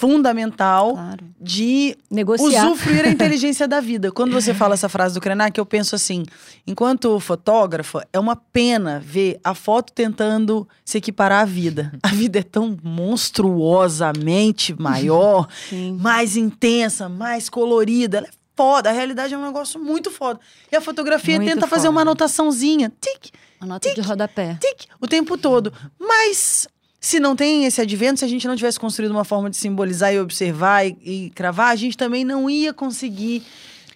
fundamental 0.00 0.92
claro. 0.92 1.24
de 1.40 1.96
Negociar. 2.08 2.66
usufruir 2.66 3.04
a 3.04 3.10
inteligência 3.12 3.66
da 3.66 3.80
vida. 3.80 4.12
Quando 4.12 4.32
você 4.32 4.54
fala 4.54 4.74
essa 4.74 4.88
frase 4.88 5.12
do 5.14 5.20
Krenak, 5.20 5.58
eu 5.58 5.66
penso 5.66 5.96
assim: 5.96 6.24
enquanto 6.64 7.18
fotógrafa, 7.18 8.06
é 8.12 8.18
uma 8.18 8.36
pena 8.36 9.02
ver 9.04 9.40
a 9.42 9.54
foto 9.54 9.92
tentando 9.92 10.66
se 10.84 10.98
equiparar 10.98 11.42
à 11.42 11.44
vida. 11.44 11.92
A 12.02 12.08
vida 12.08 12.38
é 12.38 12.42
tão 12.42 12.76
monstruosamente 12.82 14.74
maior, 14.80 15.48
mais 15.98 16.36
intensa, 16.36 17.08
mais 17.08 17.48
colorida. 17.48 18.18
Ela 18.18 18.26
é 18.26 18.39
foda. 18.60 18.90
A 18.90 18.92
realidade 18.92 19.32
é 19.32 19.38
um 19.38 19.46
negócio 19.46 19.80
muito 19.80 20.10
foda. 20.10 20.38
E 20.70 20.76
a 20.76 20.82
fotografia 20.82 21.36
muito 21.36 21.48
tenta 21.48 21.62
foda. 21.62 21.70
fazer 21.70 21.88
uma 21.88 22.02
anotaçãncia. 22.02 22.92
Tic. 23.00 23.32
A 23.58 23.64
nota 23.64 23.88
tic, 23.88 23.96
de 23.96 24.06
rodapé. 24.06 24.58
Tic. 24.60 24.86
O 25.00 25.06
tempo 25.06 25.38
todo. 25.38 25.72
Mas 25.98 26.68
se 27.00 27.18
não 27.18 27.34
tem 27.34 27.64
esse 27.64 27.80
advento, 27.80 28.18
se 28.18 28.24
a 28.26 28.28
gente 28.28 28.46
não 28.46 28.54
tivesse 28.54 28.78
construído 28.78 29.12
uma 29.12 29.24
forma 29.24 29.48
de 29.48 29.56
simbolizar 29.56 30.12
e 30.12 30.20
observar 30.20 30.86
e, 30.86 30.94
e 31.02 31.30
cravar, 31.30 31.68
a 31.68 31.76
gente 31.76 31.96
também 31.96 32.22
não 32.22 32.50
ia 32.50 32.74
conseguir 32.74 33.42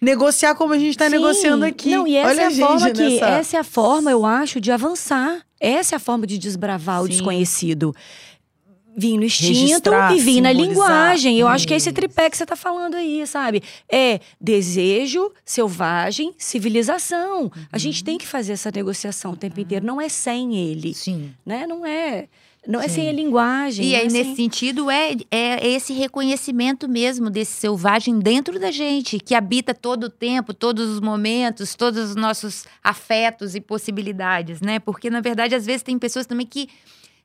negociar 0.01 0.55
como 0.55 0.73
a 0.73 0.79
gente 0.79 0.91
está 0.91 1.11
negociando 1.11 1.67
aqui. 1.67 1.91
Não, 1.91 2.07
e 2.07 2.17
essa 2.17 2.31
Olha 2.31 2.41
é 2.41 2.45
a, 2.45 2.49
a 2.49 2.51
forma 2.51 2.91
que 2.91 3.03
nessa... 3.03 3.27
essa 3.27 3.57
é 3.59 3.61
a 3.61 3.65
forma, 3.65 4.11
eu 4.11 4.25
acho, 4.25 4.61
de 4.63 4.73
avançar. 4.73 5.43
Essa 5.61 5.95
é 5.95 5.97
a 5.97 6.01
forma 6.01 6.27
de 6.27 6.39
desbravar 6.39 7.01
Sim. 7.01 7.05
o 7.05 7.09
desconhecido 7.09 7.95
vir 8.97 9.17
no 9.17 9.25
instinto 9.25 9.91
e 10.15 10.21
vir 10.21 10.41
na 10.41 10.53
linguagem. 10.53 11.39
Eu 11.39 11.49
acho 11.49 11.67
que 11.67 11.75
é 11.75 11.77
esse 11.77 11.93
tripé 11.93 12.31
que 12.31 12.37
você 12.37 12.45
está 12.45 12.57
falando 12.57 12.95
aí, 12.95 13.27
sabe? 13.27 13.63
É 13.91 14.21
desejo, 14.41 15.33
selvagem, 15.45 16.33
civilização. 16.39 17.45
Uhum. 17.45 17.51
A 17.73 17.79
gente 17.79 18.01
uhum. 18.01 18.05
tem 18.05 18.19
que 18.19 18.27
fazer 18.27 18.53
essa 18.53 18.71
negociação 18.75 19.33
o 19.33 19.37
tempo 19.37 19.61
inteiro. 19.61 19.85
Não 19.85 20.01
é 20.01 20.09
sem 20.09 20.57
ele. 20.57 20.95
Sim. 20.95 21.33
Né? 21.45 21.67
Não 21.67 21.85
é. 21.85 22.29
Não 22.67 22.81
Sim. 22.81 22.87
é 22.87 22.89
sem 22.89 23.09
a 23.09 23.13
linguagem. 23.13 23.87
E 23.87 23.95
aí, 23.95 24.07
é 24.07 24.11
nesse 24.11 24.25
sem... 24.25 24.37
sentido, 24.37 24.91
é, 24.91 25.15
é 25.31 25.69
esse 25.69 25.93
reconhecimento 25.93 26.89
mesmo 26.89 27.29
desse 27.29 27.53
selvagem 27.53 28.19
dentro 28.19 28.59
da 28.59 28.71
gente, 28.71 29.19
que 29.19 29.35
habita 29.35 29.75
todo 29.75 30.05
o 30.05 30.11
tempo, 30.11 30.55
todos 30.55 30.89
os 30.89 31.01
momentos, 31.01 31.75
todos 31.75 32.11
os 32.11 32.17
nossos 32.17 32.65
afetos 32.83 33.55
e 33.55 33.61
possibilidades, 33.61 34.61
né? 34.61 34.79
Porque, 34.79 35.11
na 35.11 35.21
verdade, 35.21 35.55
às 35.55 35.67
vezes 35.67 35.83
tem 35.83 35.99
pessoas 35.99 36.27
também 36.27 36.47
que 36.47 36.69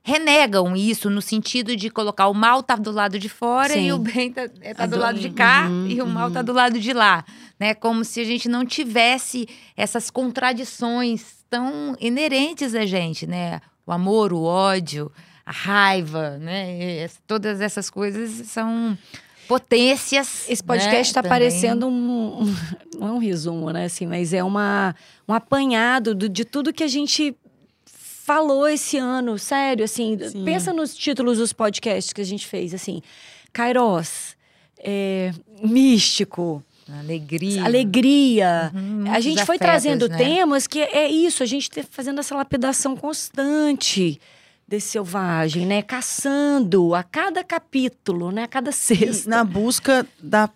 renegam 0.02 0.74
isso 0.74 1.10
no 1.10 1.20
sentido 1.20 1.76
de 1.76 1.90
colocar 1.90 2.28
o 2.28 2.34
mal 2.34 2.62
tá 2.62 2.76
do 2.76 2.90
lado 2.90 3.18
de 3.18 3.28
fora 3.28 3.74
Sim. 3.74 3.86
e 3.86 3.92
o 3.92 3.98
bem 3.98 4.32
tá, 4.32 4.48
é, 4.60 4.72
tá 4.72 4.86
do 4.86 4.98
lado 4.98 5.18
de 5.18 5.30
cá 5.30 5.66
uhum, 5.68 5.86
e 5.88 6.00
o 6.00 6.04
uhum. 6.04 6.10
mal 6.10 6.30
tá 6.30 6.42
do 6.42 6.52
lado 6.52 6.80
de 6.80 6.92
lá, 6.92 7.24
né? 7.58 7.74
Como 7.74 8.04
se 8.04 8.20
a 8.20 8.24
gente 8.24 8.48
não 8.48 8.64
tivesse 8.64 9.46
essas 9.76 10.10
contradições 10.10 11.44
tão 11.50 11.96
inerentes 12.00 12.74
a 12.74 12.86
gente, 12.86 13.26
né? 13.26 13.60
O 13.86 13.92
amor, 13.92 14.32
o 14.32 14.42
ódio, 14.42 15.12
a 15.44 15.52
raiva, 15.52 16.38
né? 16.38 17.08
todas 17.26 17.60
essas 17.60 17.90
coisas 17.90 18.46
são 18.46 18.96
potências. 19.48 20.48
Esse 20.48 20.62
podcast 20.62 21.10
está 21.10 21.22
né, 21.22 21.28
parecendo 21.28 21.88
um, 21.88 22.42
um, 22.42 22.56
não 22.98 23.08
é 23.08 23.12
um 23.12 23.18
resumo, 23.18 23.70
né? 23.70 23.86
Assim, 23.86 24.06
mas 24.06 24.32
é 24.32 24.44
uma, 24.44 24.94
um 25.28 25.34
apanhado 25.34 26.14
do, 26.14 26.28
de 26.28 26.44
tudo 26.44 26.72
que 26.72 26.84
a 26.84 26.88
gente 26.88 27.36
falou 28.30 28.68
esse 28.68 28.96
ano, 28.96 29.36
sério, 29.40 29.84
assim, 29.84 30.16
Sim. 30.16 30.44
pensa 30.44 30.72
nos 30.72 30.94
títulos 30.94 31.38
dos 31.38 31.52
podcasts 31.52 32.12
que 32.12 32.20
a 32.20 32.24
gente 32.24 32.46
fez, 32.46 32.72
assim, 32.72 33.02
Kairos, 33.52 34.36
é, 34.78 35.32
místico, 35.60 36.62
Alegria. 36.88 37.64
Alegria. 37.64 38.72
Uhum, 38.72 39.10
a 39.10 39.18
gente 39.18 39.44
foi 39.44 39.56
afetos, 39.56 39.58
trazendo 39.58 40.08
né? 40.08 40.16
temas 40.16 40.68
que 40.68 40.80
é 40.80 41.08
isso, 41.08 41.42
a 41.42 41.46
gente 41.46 41.68
tá 41.68 41.82
fazendo 41.90 42.20
essa 42.20 42.36
lapidação 42.36 42.96
constante 42.96 44.20
desse 44.66 44.90
selvagem, 44.90 45.66
né? 45.66 45.82
Caçando 45.82 46.94
a 46.94 47.02
cada 47.02 47.42
capítulo, 47.42 48.30
né? 48.30 48.44
A 48.44 48.48
cada 48.48 48.70
sexta. 48.70 49.28
na 49.28 49.42
busca 49.42 50.06
da 50.22 50.48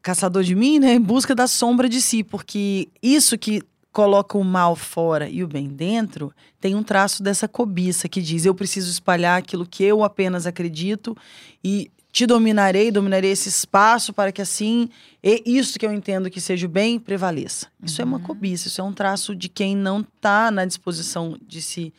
caçador 0.00 0.42
de 0.42 0.54
mim, 0.54 0.78
né? 0.78 0.94
Em 0.94 1.00
busca 1.00 1.34
da 1.34 1.46
sombra 1.46 1.90
de 1.90 2.00
si, 2.00 2.24
porque 2.24 2.88
isso 3.02 3.36
que 3.36 3.62
coloca 3.92 4.38
o 4.38 4.44
mal 4.44 4.74
fora 4.74 5.28
e 5.28 5.44
o 5.44 5.48
bem 5.48 5.68
dentro, 5.68 6.32
tem 6.60 6.74
um 6.74 6.82
traço 6.82 7.22
dessa 7.22 7.46
cobiça 7.46 8.08
que 8.08 8.22
diz: 8.22 8.44
eu 8.44 8.54
preciso 8.54 8.90
espalhar 8.90 9.38
aquilo 9.38 9.66
que 9.66 9.84
eu 9.84 10.02
apenas 10.02 10.46
acredito 10.46 11.16
e 11.62 11.90
te 12.10 12.26
dominarei, 12.26 12.90
dominarei 12.90 13.30
esse 13.30 13.48
espaço 13.48 14.12
para 14.12 14.32
que 14.32 14.42
assim 14.42 14.88
e 15.22 15.42
isso 15.46 15.78
que 15.78 15.86
eu 15.86 15.92
entendo 15.92 16.30
que 16.30 16.40
seja 16.40 16.66
o 16.66 16.70
bem 16.70 16.98
prevaleça. 16.98 17.68
Isso 17.82 18.02
é 18.02 18.04
uma 18.04 18.20
cobiça, 18.20 18.68
isso 18.68 18.80
é 18.80 18.84
um 18.84 18.92
traço 18.92 19.34
de 19.34 19.48
quem 19.48 19.76
não 19.76 20.00
está 20.00 20.50
na 20.50 20.64
disposição 20.64 21.38
de 21.46 21.62
se 21.62 21.92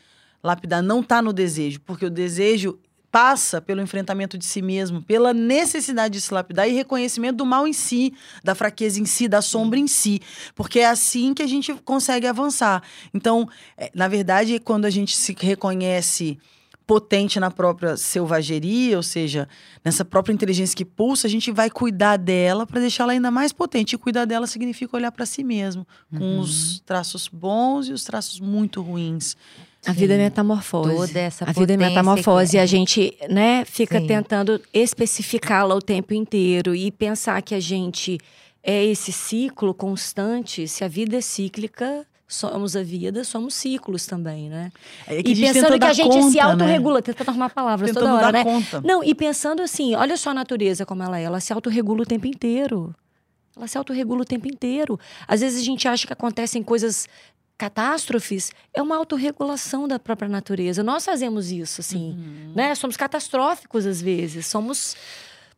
lapidar, 0.43 0.83
não 0.83 0.99
está 0.99 1.21
no 1.21 1.31
desejo, 1.31 1.79
porque 1.81 2.05
o 2.05 2.09
desejo 2.09 2.77
passa 3.13 3.61
pelo 3.61 3.79
enfrentamento 3.79 4.39
de 4.39 4.43
si 4.43 4.59
mesmo, 4.59 4.99
pela 4.99 5.35
necessidade 5.35 6.15
de 6.15 6.21
se 6.21 6.33
lapidar 6.33 6.67
e 6.67 6.73
reconhecimento 6.73 7.35
do 7.37 7.45
mal 7.45 7.67
em 7.67 7.71
si, 7.71 8.11
da 8.43 8.55
fraqueza 8.55 8.99
em 8.99 9.05
si, 9.05 9.27
da 9.27 9.39
sombra 9.39 9.77
em 9.77 9.85
si, 9.85 10.19
porque 10.55 10.79
é 10.79 10.87
assim 10.87 11.31
que 11.31 11.43
a 11.43 11.47
gente 11.47 11.71
consegue 11.85 12.25
avançar. 12.25 12.81
Então, 13.13 13.47
é, 13.77 13.91
na 13.93 14.07
verdade, 14.07 14.59
quando 14.59 14.85
a 14.85 14.89
gente 14.89 15.15
se 15.15 15.37
reconhece 15.39 16.39
potente 16.87 17.39
na 17.39 17.51
própria 17.51 17.95
selvageria, 17.97 18.97
ou 18.97 19.03
seja, 19.03 19.47
nessa 19.85 20.03
própria 20.03 20.33
inteligência 20.33 20.75
que 20.75 20.83
pulsa, 20.83 21.27
a 21.27 21.29
gente 21.29 21.51
vai 21.51 21.69
cuidar 21.69 22.17
dela 22.17 22.65
para 22.65 22.81
deixá-la 22.81 23.13
ainda 23.13 23.29
mais 23.29 23.53
potente. 23.53 23.93
E 23.93 23.97
cuidar 23.97 24.25
dela 24.25 24.47
significa 24.47 24.97
olhar 24.97 25.11
para 25.11 25.27
si 25.27 25.43
mesmo, 25.43 25.87
com 26.17 26.39
os 26.39 26.79
traços 26.79 27.27
bons 27.27 27.89
e 27.89 27.93
os 27.93 28.03
traços 28.03 28.39
muito 28.39 28.81
ruins. 28.81 29.37
A 29.85 29.91
vida 29.91 30.13
é 30.13 30.17
metamorfose. 30.17 30.95
Toda 30.95 31.19
essa 31.19 31.45
a 31.45 31.51
vida 31.51 31.73
é 31.73 31.77
metamorfose. 31.77 32.55
E 32.55 32.59
é. 32.59 32.63
a 32.63 32.65
gente, 32.65 33.17
né, 33.29 33.65
fica 33.65 33.99
Sim. 33.99 34.07
tentando 34.07 34.61
especificá-la 34.73 35.75
o 35.75 35.81
tempo 35.81 36.13
inteiro 36.13 36.73
e 36.73 36.91
pensar 36.91 37.41
que 37.41 37.53
a 37.53 37.59
gente 37.59 38.17
é 38.63 38.83
esse 38.85 39.11
ciclo 39.11 39.73
constante. 39.73 40.67
Se 40.67 40.83
a 40.83 40.87
vida 40.87 41.17
é 41.17 41.21
cíclica, 41.21 42.05
somos 42.27 42.75
a 42.75 42.83
vida, 42.83 43.23
somos 43.23 43.53
ciclos 43.53 44.05
também, 44.05 44.49
né? 44.49 44.71
É 45.07 45.21
que 45.21 45.33
e 45.33 45.35
pensando 45.35 45.73
tenta 45.73 45.79
que 45.79 45.85
a 45.85 45.93
gente 45.93 46.13
se 46.13 46.19
conta, 46.21 46.33
né? 46.33 46.51
autorregula, 46.51 47.01
tentando 47.01 47.29
arrumar 47.29 47.49
palavras 47.49 47.89
Tentando 47.89 48.05
toda 48.05 48.15
hora, 48.15 48.31
dar 48.31 48.31
né? 48.31 48.43
conta. 48.43 48.81
Não, 48.81 49.03
e 49.03 49.13
pensando 49.13 49.61
assim, 49.61 49.95
olha 49.95 50.15
só 50.15 50.31
a 50.31 50.33
natureza 50.33 50.85
como 50.85 51.03
ela 51.03 51.19
é, 51.19 51.23
ela 51.23 51.39
se 51.39 51.51
autorregula 51.51 52.03
o 52.03 52.05
tempo 52.05 52.25
inteiro. 52.25 52.95
Ela 53.55 53.67
se 53.67 53.77
autorregula 53.77 54.23
o 54.23 54.25
tempo 54.25 54.47
inteiro. 54.47 54.99
Às 55.27 55.41
vezes 55.41 55.61
a 55.61 55.63
gente 55.63 55.87
acha 55.87 56.07
que 56.07 56.13
acontecem 56.13 56.63
coisas 56.63 57.07
catástrofes, 57.63 58.51
é 58.73 58.81
uma 58.81 58.97
autorregulação 58.97 59.87
da 59.87 59.97
própria 59.97 60.27
natureza. 60.27 60.83
Nós 60.83 61.05
fazemos 61.05 61.49
isso, 61.51 61.79
assim, 61.81 62.15
né? 62.55 62.75
Somos 62.75 62.97
catastróficos 62.97 63.85
às 63.85 64.01
vezes, 64.01 64.45
somos 64.47 64.95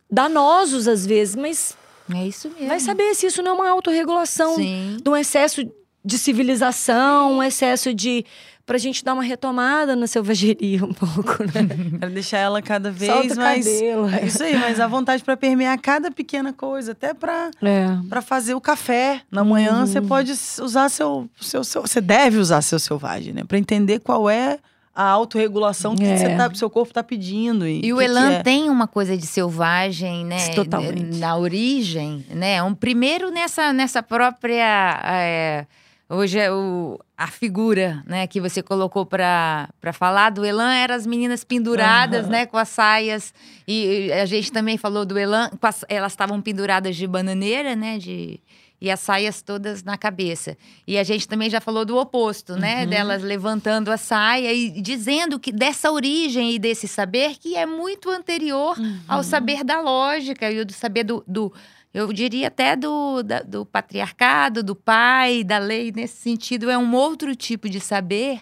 danosos 0.10 0.88
às 0.88 1.04
vezes, 1.06 1.36
mas 1.36 1.76
É 2.14 2.28
isso 2.28 2.48
mesmo. 2.50 2.68
vai 2.68 2.80
saber 2.80 3.16
se 3.16 3.26
isso 3.26 3.42
não 3.42 3.52
é 3.52 3.56
uma 3.56 3.70
autorregulação 3.72 4.56
Sim. 4.56 4.98
de 5.02 5.10
um 5.10 5.16
excesso 5.16 5.62
de 6.04 6.18
civilização, 6.20 7.34
um 7.38 7.42
excesso 7.44 7.92
de 7.92 8.24
pra 8.66 8.78
gente 8.78 9.04
dar 9.04 9.14
uma 9.14 9.22
retomada 9.24 9.96
na 9.96 10.08
selvageria 10.08 10.84
um 10.84 10.92
pouco, 10.94 11.44
né? 11.44 11.68
Pra 12.00 12.10
deixar 12.10 12.40
ela 12.40 12.62
cada 12.62 12.90
vez 12.92 13.12
Solta 13.12 13.36
mais. 13.36 13.66
cabelo. 13.66 14.10
É 14.10 14.26
Isso 14.26 14.44
aí, 14.44 14.58
mas 14.58 14.80
a 14.80 14.88
vontade 14.88 15.24
para 15.24 15.38
permear 15.38 15.80
cada 15.80 16.10
pequena 16.12 16.52
coisa, 16.52 16.94
até 16.94 17.14
para 17.14 17.52
É. 17.62 17.88
para 18.10 18.22
fazer 18.22 18.54
o 18.56 18.62
café. 18.62 19.22
Na 19.32 19.44
manhã 19.44 19.86
você 19.86 20.02
pode 20.02 20.32
usar 20.32 20.90
seu, 20.90 21.30
seu, 21.40 21.64
seu. 21.64 21.82
Você 21.84 22.02
deve 22.02 22.38
usar 22.38 22.62
seu 22.62 22.80
selvagem, 22.80 23.34
né? 23.34 23.44
Para 23.48 23.58
entender 23.58 24.00
qual 24.00 24.30
é 24.30 24.58
a 24.98 25.04
autorregulação 25.10 25.94
que 25.96 26.06
É. 26.06 26.18
você 26.18 26.36
tá, 26.36 26.50
seu 26.56 26.70
corpo 26.70 26.94
tá 26.94 27.04
pedindo. 27.04 27.68
E, 27.68 27.86
E 27.86 27.94
o 27.94 27.98
que 27.98 28.04
que 28.06 28.10
Elan 28.10 28.32
é. 28.32 28.44
tem 28.44 28.70
uma 28.70 28.88
coisa 28.88 29.16
de 29.18 29.28
selvagem, 29.28 30.26
né? 30.26 30.48
Totalmente. 30.56 31.18
Na 31.18 31.36
origem, 31.38 32.26
né? 32.30 32.64
Um 32.64 32.74
primeiro 32.74 33.30
nessa, 33.30 33.72
nessa 33.74 34.02
própria. 34.02 35.02
é, 35.06 35.66
hoje 36.10 36.38
é 36.40 36.52
o, 36.52 37.00
a 37.18 37.28
figura, 37.28 38.04
né? 38.06 38.28
Que 38.28 38.40
você 38.42 38.62
colocou 38.62 39.06
para 39.06 39.70
falar 39.94 40.30
do 40.32 40.46
Elan 40.46 40.74
eram 40.74 40.96
as 40.96 41.06
meninas 41.06 41.44
penduradas, 41.44 42.22
Aham. 42.26 42.30
né? 42.32 42.46
Com 42.46 42.58
as 42.58 42.70
saias. 42.70 43.34
E, 43.68 44.08
e 44.08 44.14
a 44.14 44.26
gente 44.26 44.52
também 44.52 44.78
falou 44.78 45.06
do 45.06 45.18
Elan. 45.18 45.50
as- 45.62 45.86
elas 45.90 46.12
estavam 46.12 46.42
penduradas 46.42 46.96
de 46.96 47.08
bananeira, 47.08 47.76
né? 47.76 47.98
De, 47.98 48.40
e 48.82 48.92
as 48.92 49.00
saias 49.00 49.42
todas 49.42 49.84
na 49.84 49.98
cabeça. 49.98 50.56
E 50.86 50.98
a 50.98 51.04
gente 51.04 51.28
também 51.28 51.50
já 51.50 51.60
falou 51.62 51.86
do 51.86 51.98
oposto, 51.98 52.56
né? 52.58 52.86
Delas 52.86 53.24
levantando 53.24 53.90
a 53.90 53.98
saia 53.98 54.54
e 54.54 54.70
dizendo 54.82 55.40
que 55.40 55.52
dessa 55.52 55.90
origem 55.92 56.52
e 56.54 56.60
desse 56.60 56.88
saber 56.88 57.36
que 57.40 57.56
é 57.56 57.66
muito 57.66 58.10
anterior 58.12 58.76
ao 59.08 59.24
saber 59.24 59.64
da 59.64 59.80
lógica 59.80 60.52
e 60.52 60.64
do 60.64 60.74
saber 60.74 61.04
do, 61.06 61.24
do- 61.26 61.52
eu 61.96 62.12
diria 62.14 62.48
até 62.50 62.76
do, 62.76 63.24
da- 63.24 63.42
do 63.42 63.66
patriarcado, 63.66 64.62
do 64.62 64.76
pai, 64.76 65.44
da 65.44 65.58
lei, 65.58 65.92
nesse 65.96 66.18
sentido, 66.18 66.70
é 66.70 66.78
um 66.78 66.94
outro 66.94 67.36
tipo 67.36 67.68
de 67.70 67.80
saber. 67.80 68.40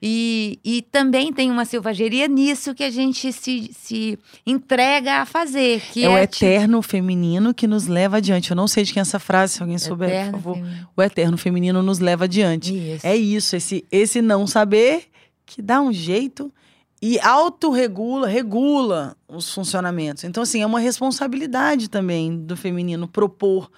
E, 0.00 0.58
e 0.62 0.82
também 0.82 1.32
tem 1.32 1.50
uma 1.50 1.64
selvageria 1.64 2.28
nisso 2.28 2.74
que 2.74 2.84
a 2.84 2.90
gente 2.90 3.32
se, 3.32 3.70
se 3.72 4.18
entrega 4.46 5.22
a 5.22 5.26
fazer. 5.26 5.80
Que 5.90 6.04
É, 6.04 6.06
é, 6.06 6.08
o 6.22 6.26
tipo, 6.26 6.44
eterno 6.44 6.82
feminino 6.82 7.54
que 7.54 7.66
nos 7.66 7.86
leva 7.86 8.18
adiante. 8.18 8.50
Eu 8.50 8.56
não 8.56 8.68
sei 8.68 8.84
de 8.84 8.92
quem 8.92 9.00
é 9.00 9.02
essa 9.02 9.18
frase, 9.18 9.54
se 9.54 9.62
alguém 9.62 9.78
souber, 9.78 10.10
eterno 10.10 10.32
por 10.32 10.38
favor. 10.42 10.54
feminino. 10.56 10.88
O 10.94 11.02
eterno 11.02 11.38
feminino 11.38 11.82
nos 11.82 11.98
leva 11.98 12.24
adiante. 12.24 12.74
Isso. 12.94 13.06
É 13.06 13.16
isso, 13.16 13.56
esse, 13.56 13.84
esse 13.90 14.20
não 14.20 14.46
saber 14.46 15.04
que 15.46 15.62
dá 15.62 15.80
um 15.80 15.90
jeito 15.92 16.52
e 17.00 17.18
autorregula, 17.20 18.26
regula 18.26 19.16
os 19.28 19.52
funcionamentos. 19.52 20.24
Então, 20.24 20.42
assim, 20.42 20.62
é 20.62 20.66
uma 20.66 20.80
responsabilidade 20.80 21.88
também 21.88 22.36
do 22.36 22.56
feminino 22.56 23.06
propor 23.06 23.70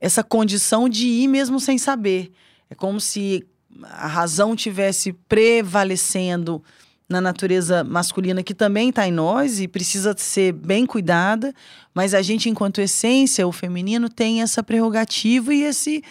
essa 0.00 0.22
condição 0.22 0.88
de 0.88 1.06
ir 1.06 1.28
mesmo 1.28 1.60
sem 1.60 1.78
saber. 1.78 2.32
É 2.68 2.74
como 2.74 3.00
se 3.00 3.46
a 3.84 4.06
razão 4.06 4.56
tivesse 4.56 5.12
prevalecendo 5.12 6.62
na 7.08 7.20
natureza 7.20 7.84
masculina 7.84 8.42
que 8.42 8.54
também 8.54 8.88
está 8.88 9.06
em 9.06 9.12
nós 9.12 9.60
e 9.60 9.68
precisa 9.68 10.14
ser 10.16 10.52
bem 10.52 10.86
cuidada, 10.86 11.54
mas 11.94 12.14
a 12.14 12.22
gente 12.22 12.48
enquanto 12.48 12.80
essência, 12.80 13.46
o 13.46 13.52
feminino 13.52 14.08
tem 14.08 14.40
essa 14.40 14.62
prerrogativa 14.62 15.54
e 15.54 15.62
esse 15.62 16.02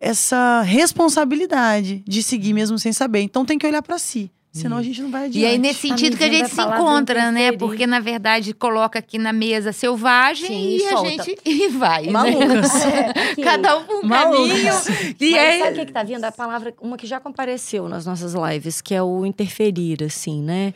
essa 0.00 0.60
responsabilidade 0.62 2.04
de 2.06 2.22
seguir 2.22 2.52
mesmo 2.52 2.78
sem 2.78 2.92
saber. 2.92 3.20
Então 3.22 3.44
tem 3.44 3.58
que 3.58 3.66
olhar 3.66 3.82
para 3.82 3.98
si, 3.98 4.30
senão 4.54 4.76
a 4.76 4.82
gente 4.82 5.02
não 5.02 5.10
vai 5.10 5.24
adiante. 5.24 5.42
E 5.42 5.44
aí, 5.44 5.58
nesse 5.58 5.88
sentido 5.88 6.16
que 6.16 6.22
a 6.22 6.28
gente 6.28 6.44
a 6.44 6.48
se 6.48 6.62
encontra, 6.62 7.32
né? 7.32 7.50
Porque, 7.52 7.86
na 7.86 7.98
verdade, 7.98 8.54
coloca 8.54 9.00
aqui 9.00 9.18
na 9.18 9.32
mesa 9.32 9.72
selvagem 9.72 10.46
Sim, 10.46 10.54
e 10.54 10.78
e 10.78 10.86
a 10.86 10.96
gente 11.04 11.38
e 11.44 11.68
vai. 11.68 12.06
né? 12.06 12.12
Malucas. 12.12 12.72
Aqui. 13.32 13.42
Cada 13.42 13.76
um 13.78 13.84
com 13.84 14.06
um 14.06 14.08
caminho. 14.08 14.72
E 15.18 15.30
Mas 15.32 15.40
aí, 15.40 15.58
sabe 15.58 15.72
o 15.72 15.74
que, 15.74 15.86
que 15.86 15.92
tá 15.92 16.02
vindo? 16.04 16.24
A 16.24 16.30
palavra, 16.30 16.72
uma 16.80 16.96
que 16.96 17.06
já 17.06 17.18
compareceu 17.18 17.88
nas 17.88 18.06
nossas 18.06 18.32
lives, 18.32 18.80
que 18.80 18.94
é 18.94 19.02
o 19.02 19.26
interferir, 19.26 20.04
assim, 20.04 20.40
né? 20.40 20.72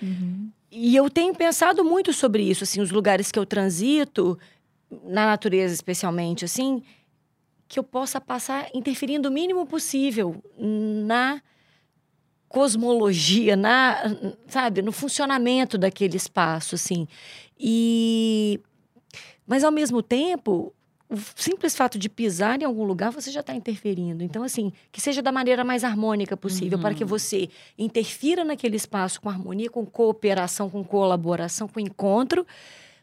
E 0.71 0.97
eu 0.97 1.09
tenho 1.09 1.33
pensado 1.35 1.85
muito 1.85 2.13
sobre 2.13 2.43
isso, 2.43 2.65
assim, 2.65 2.81
os 2.81 2.91
lugares 2.91 3.31
que 3.31 3.39
eu 3.39 3.47
transito, 3.47 4.37
na 5.05 5.25
natureza 5.25 5.73
especialmente, 5.73 6.45
assim, 6.45 6.83
que 7.69 7.79
eu 7.79 7.85
possa 7.85 8.21
passar 8.21 8.69
interferindo 8.75 9.29
o 9.29 9.33
mínimo 9.33 9.67
possível 9.67 10.43
na 10.59 11.41
cosmologia, 12.49 13.57
na, 13.57 14.03
sabe, 14.47 14.83
no 14.83 14.93
funcionamento 14.93 15.77
daquele 15.77 16.17
espaço, 16.17 16.75
assim. 16.75 17.07
E 17.59 18.61
mas 19.47 19.65
ao 19.65 19.73
mesmo 19.73 20.03
tempo, 20.03 20.75
o 21.09 21.17
simples 21.35 21.75
fato 21.75 21.99
de 21.99 22.09
pisar 22.09 22.61
em 22.61 22.67
algum 22.67 22.85
lugar, 22.85 23.11
você 23.11 23.31
já 23.31 23.41
está 23.41 23.55
interferindo. 23.55 24.23
Então, 24.23 24.43
assim, 24.43 24.71
que 24.93 25.01
seja 25.01 25.23
da 25.23 25.33
maneira 25.33 25.65
mais 25.65 25.83
harmônica 25.85 26.37
possível, 26.37 26.79
para 26.79 26.93
que 26.93 27.05
você 27.05 27.49
interfira 27.79 28.45
naquele 28.45 28.77
espaço 28.77 29.21
com 29.21 29.31
harmonia, 29.31 29.71
com 29.71 29.87
cooperação, 29.87 30.69
com 30.69 30.85
colaboração, 30.85 31.67
com 31.67 31.81
encontro, 31.81 32.47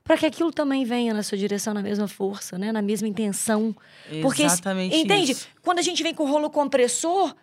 para 0.03 0.17
que 0.17 0.25
aquilo 0.27 0.51
também 0.51 0.86
venha 0.86 1.15
na 1.15 1.23
sua 1.23 1.36
direção 1.36 1.73
na 1.73 1.81
mesma 1.81 2.08
força, 2.08 2.60
né? 2.60 2.71
na 2.71 2.81
mesma 2.81 3.08
intenção. 3.08 3.75
Porque, 4.21 4.43
Exatamente 4.43 4.95
entende? 4.95 5.31
isso. 5.31 5.47
Quando 5.63 5.79
a 5.79 5.81
gente 5.81 6.03
vem 6.03 6.13
com 6.13 6.25
o 6.25 6.27
rolo 6.27 6.51
compressor, 6.51 7.36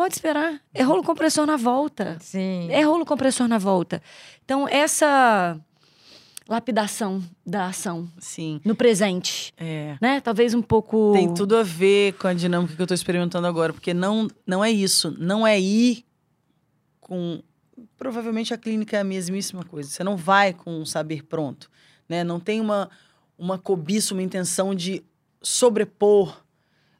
pode 0.00 0.14
esperar. 0.14 0.58
É 0.72 0.82
rolo 0.82 1.02
compressor 1.02 1.44
na 1.44 1.58
volta. 1.58 2.16
Sim. 2.22 2.68
É 2.70 2.80
rolo 2.80 3.04
compressor 3.04 3.46
na 3.46 3.58
volta. 3.58 4.02
Então, 4.42 4.66
essa 4.66 5.60
lapidação 6.48 7.22
da 7.44 7.66
ação 7.66 8.10
Sim. 8.18 8.62
no 8.64 8.74
presente, 8.74 9.52
É. 9.58 9.98
né? 10.00 10.18
Talvez 10.22 10.54
um 10.54 10.62
pouco. 10.62 11.12
Tem 11.12 11.34
tudo 11.34 11.54
a 11.54 11.62
ver 11.62 12.14
com 12.14 12.26
a 12.26 12.32
dinâmica 12.32 12.74
que 12.74 12.80
eu 12.80 12.84
estou 12.84 12.94
experimentando 12.94 13.46
agora, 13.46 13.74
porque 13.74 13.92
não, 13.92 14.26
não 14.46 14.64
é 14.64 14.70
isso. 14.70 15.14
Não 15.18 15.46
é 15.46 15.60
ir 15.60 16.02
com. 16.98 17.42
Provavelmente 17.98 18.54
a 18.54 18.56
clínica 18.56 18.96
é 18.96 19.00
a 19.00 19.04
mesmíssima 19.04 19.64
coisa. 19.64 19.90
Você 19.90 20.02
não 20.02 20.16
vai 20.16 20.54
com 20.54 20.80
um 20.80 20.86
saber 20.86 21.24
pronto. 21.24 21.70
Né? 22.08 22.24
Não 22.24 22.40
tem 22.40 22.58
uma, 22.58 22.88
uma 23.36 23.58
cobiça, 23.58 24.14
uma 24.14 24.22
intenção 24.22 24.74
de 24.74 25.04
sobrepor 25.42 26.42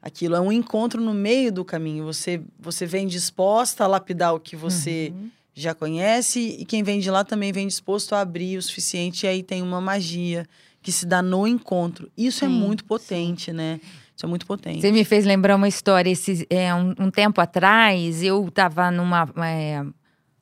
aquilo. 0.01 0.35
É 0.35 0.41
um 0.41 0.51
encontro 0.51 1.01
no 1.01 1.13
meio 1.13 1.51
do 1.51 1.63
caminho. 1.63 2.05
Você, 2.05 2.41
você 2.59 2.85
vem 2.85 3.07
disposta 3.07 3.83
a 3.83 3.87
lapidar 3.87 4.33
o 4.33 4.39
que 4.39 4.55
você 4.55 5.13
já 5.53 5.75
conhece, 5.75 6.57
e 6.59 6.65
quem 6.65 6.81
vem 6.81 6.99
de 6.99 7.11
lá 7.11 7.23
também 7.23 7.51
vem 7.51 7.67
disposto 7.67 8.13
a 8.13 8.21
abrir 8.21 8.57
o 8.57 8.61
suficiente, 8.61 9.25
e 9.25 9.29
aí 9.29 9.43
tem 9.43 9.61
uma 9.61 9.81
magia 9.81 10.47
que 10.81 10.91
se 10.91 11.05
dá 11.05 11.21
no 11.21 11.45
encontro. 11.45 12.09
Isso 12.17 12.43
é 12.43 12.47
Sim, 12.47 12.53
muito 12.53 12.85
potente, 12.85 13.51
né? 13.51 13.79
Isso 14.15 14.25
é 14.25 14.29
muito 14.29 14.45
potente. 14.45 14.81
Você 14.81 14.91
me 14.91 15.03
fez 15.03 15.25
lembrar 15.25 15.55
uma 15.55 15.67
história. 15.67 16.09
Esse, 16.09 16.47
é, 16.49 16.73
um, 16.73 16.95
um 16.97 17.11
tempo 17.11 17.41
atrás, 17.41 18.23
eu 18.23 18.47
estava 18.47 18.89
numa, 18.89 19.29
é, 19.45 19.83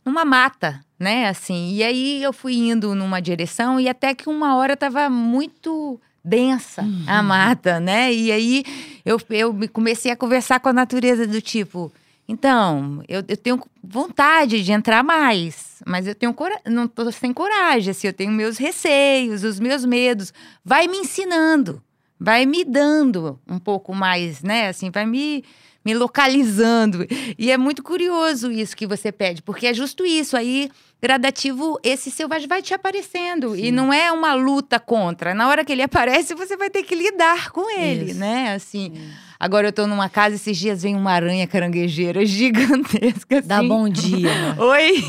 numa 0.05 0.23
mata, 0.23 0.79
né? 0.97 1.27
Assim, 1.27 1.73
e 1.73 1.83
aí 1.83 2.23
eu 2.23 2.31
fui 2.31 2.55
indo 2.55 2.93
numa 2.93 3.19
direção 3.19 3.79
e 3.79 3.89
até 3.89 4.13
que 4.13 4.29
uma 4.29 4.55
hora 4.55 4.73
estava 4.73 5.09
muito 5.09 5.99
densa 6.23 6.85
a 7.07 7.23
mata, 7.23 7.79
né? 7.79 8.13
E 8.13 8.31
aí 8.31 8.63
eu, 9.05 9.19
eu 9.29 9.53
me- 9.53 9.67
comecei 9.67 10.11
a 10.11 10.15
conversar 10.15 10.59
com 10.59 10.69
a 10.69 10.73
natureza 10.73 11.25
do 11.27 11.41
tipo. 11.41 11.91
Então, 12.27 13.03
eu, 13.07 13.23
eu 13.27 13.35
tenho 13.35 13.59
vontade 13.83 14.61
de 14.63 14.71
entrar 14.71 15.03
mais, 15.03 15.81
mas 15.85 16.05
eu 16.05 16.13
tenho 16.13 16.31
cora- 16.33 16.61
não 16.67 16.87
tô 16.87 17.11
sem 17.11 17.33
coragem, 17.33 17.89
assim, 17.89 18.05
eu 18.07 18.13
tenho 18.13 18.31
meus 18.31 18.57
receios, 18.57 19.43
os 19.43 19.59
meus 19.59 19.83
medos. 19.83 20.31
Vai 20.63 20.87
me 20.87 20.97
ensinando, 20.97 21.81
vai 22.19 22.45
me 22.45 22.63
dando 22.63 23.39
um 23.49 23.57
pouco 23.57 23.95
mais, 23.95 24.43
né? 24.43 24.67
Assim, 24.67 24.91
vai 24.91 25.07
me, 25.07 25.43
me 25.83 25.95
localizando. 25.95 27.05
E 27.35 27.49
é 27.49 27.57
muito 27.57 27.81
curioso 27.81 28.51
isso 28.51 28.77
que 28.77 28.85
você 28.85 29.11
pede, 29.11 29.41
porque 29.41 29.65
é 29.65 29.73
justo 29.73 30.05
isso. 30.05 30.37
Aí, 30.37 30.69
gradativo, 31.01 31.79
esse 31.83 32.11
selvagem 32.11 32.47
vai 32.47 32.61
te 32.61 32.73
aparecendo. 32.73 33.55
E 33.55 33.71
não 33.71 33.91
é 33.91 34.11
uma 34.11 34.33
luta 34.33 34.79
contra. 34.79 35.33
Na 35.33 35.47
hora 35.47 35.63
que 35.63 35.71
ele 35.71 35.81
aparece, 35.81 36.35
você 36.35 36.57
vai 36.57 36.69
ter 36.69 36.83
que 36.83 36.93
lidar 36.93 37.51
com 37.51 37.69
ele, 37.71 38.11
Isso. 38.11 38.19
né? 38.19 38.53
Assim. 38.53 38.93
Agora 39.39 39.69
eu 39.69 39.71
tô 39.71 39.87
numa 39.87 40.09
casa, 40.09 40.35
esses 40.35 40.57
dias 40.57 40.83
vem 40.83 40.95
uma 40.95 41.11
aranha 41.11 41.47
caranguejeira 41.47 42.23
gigantesca. 42.27 43.41
Dá 43.41 43.59
assim. 43.59 43.67
bom 43.69 43.87
dia. 43.87 44.29
Oi! 44.57 45.03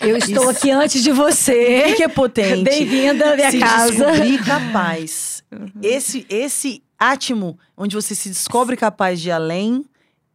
Eu 0.00 0.16
estou 0.16 0.48
aqui 0.48 0.70
antes 0.70 1.02
de 1.02 1.12
você. 1.12 1.82
que 1.92 1.94
que 1.96 2.02
é 2.02 2.08
potente? 2.08 2.62
Bem-vinda 2.64 3.32
à 3.32 3.36
minha 3.36 3.50
se 3.50 3.58
casa. 3.58 3.92
descobrir 3.92 4.42
capaz. 4.42 5.44
Esse, 5.82 6.26
esse 6.30 6.82
átimo, 6.98 7.58
onde 7.76 7.94
você 7.94 8.14
se 8.14 8.30
descobre 8.30 8.76
capaz 8.76 9.20
de 9.20 9.28
ir 9.28 9.32
além, 9.32 9.84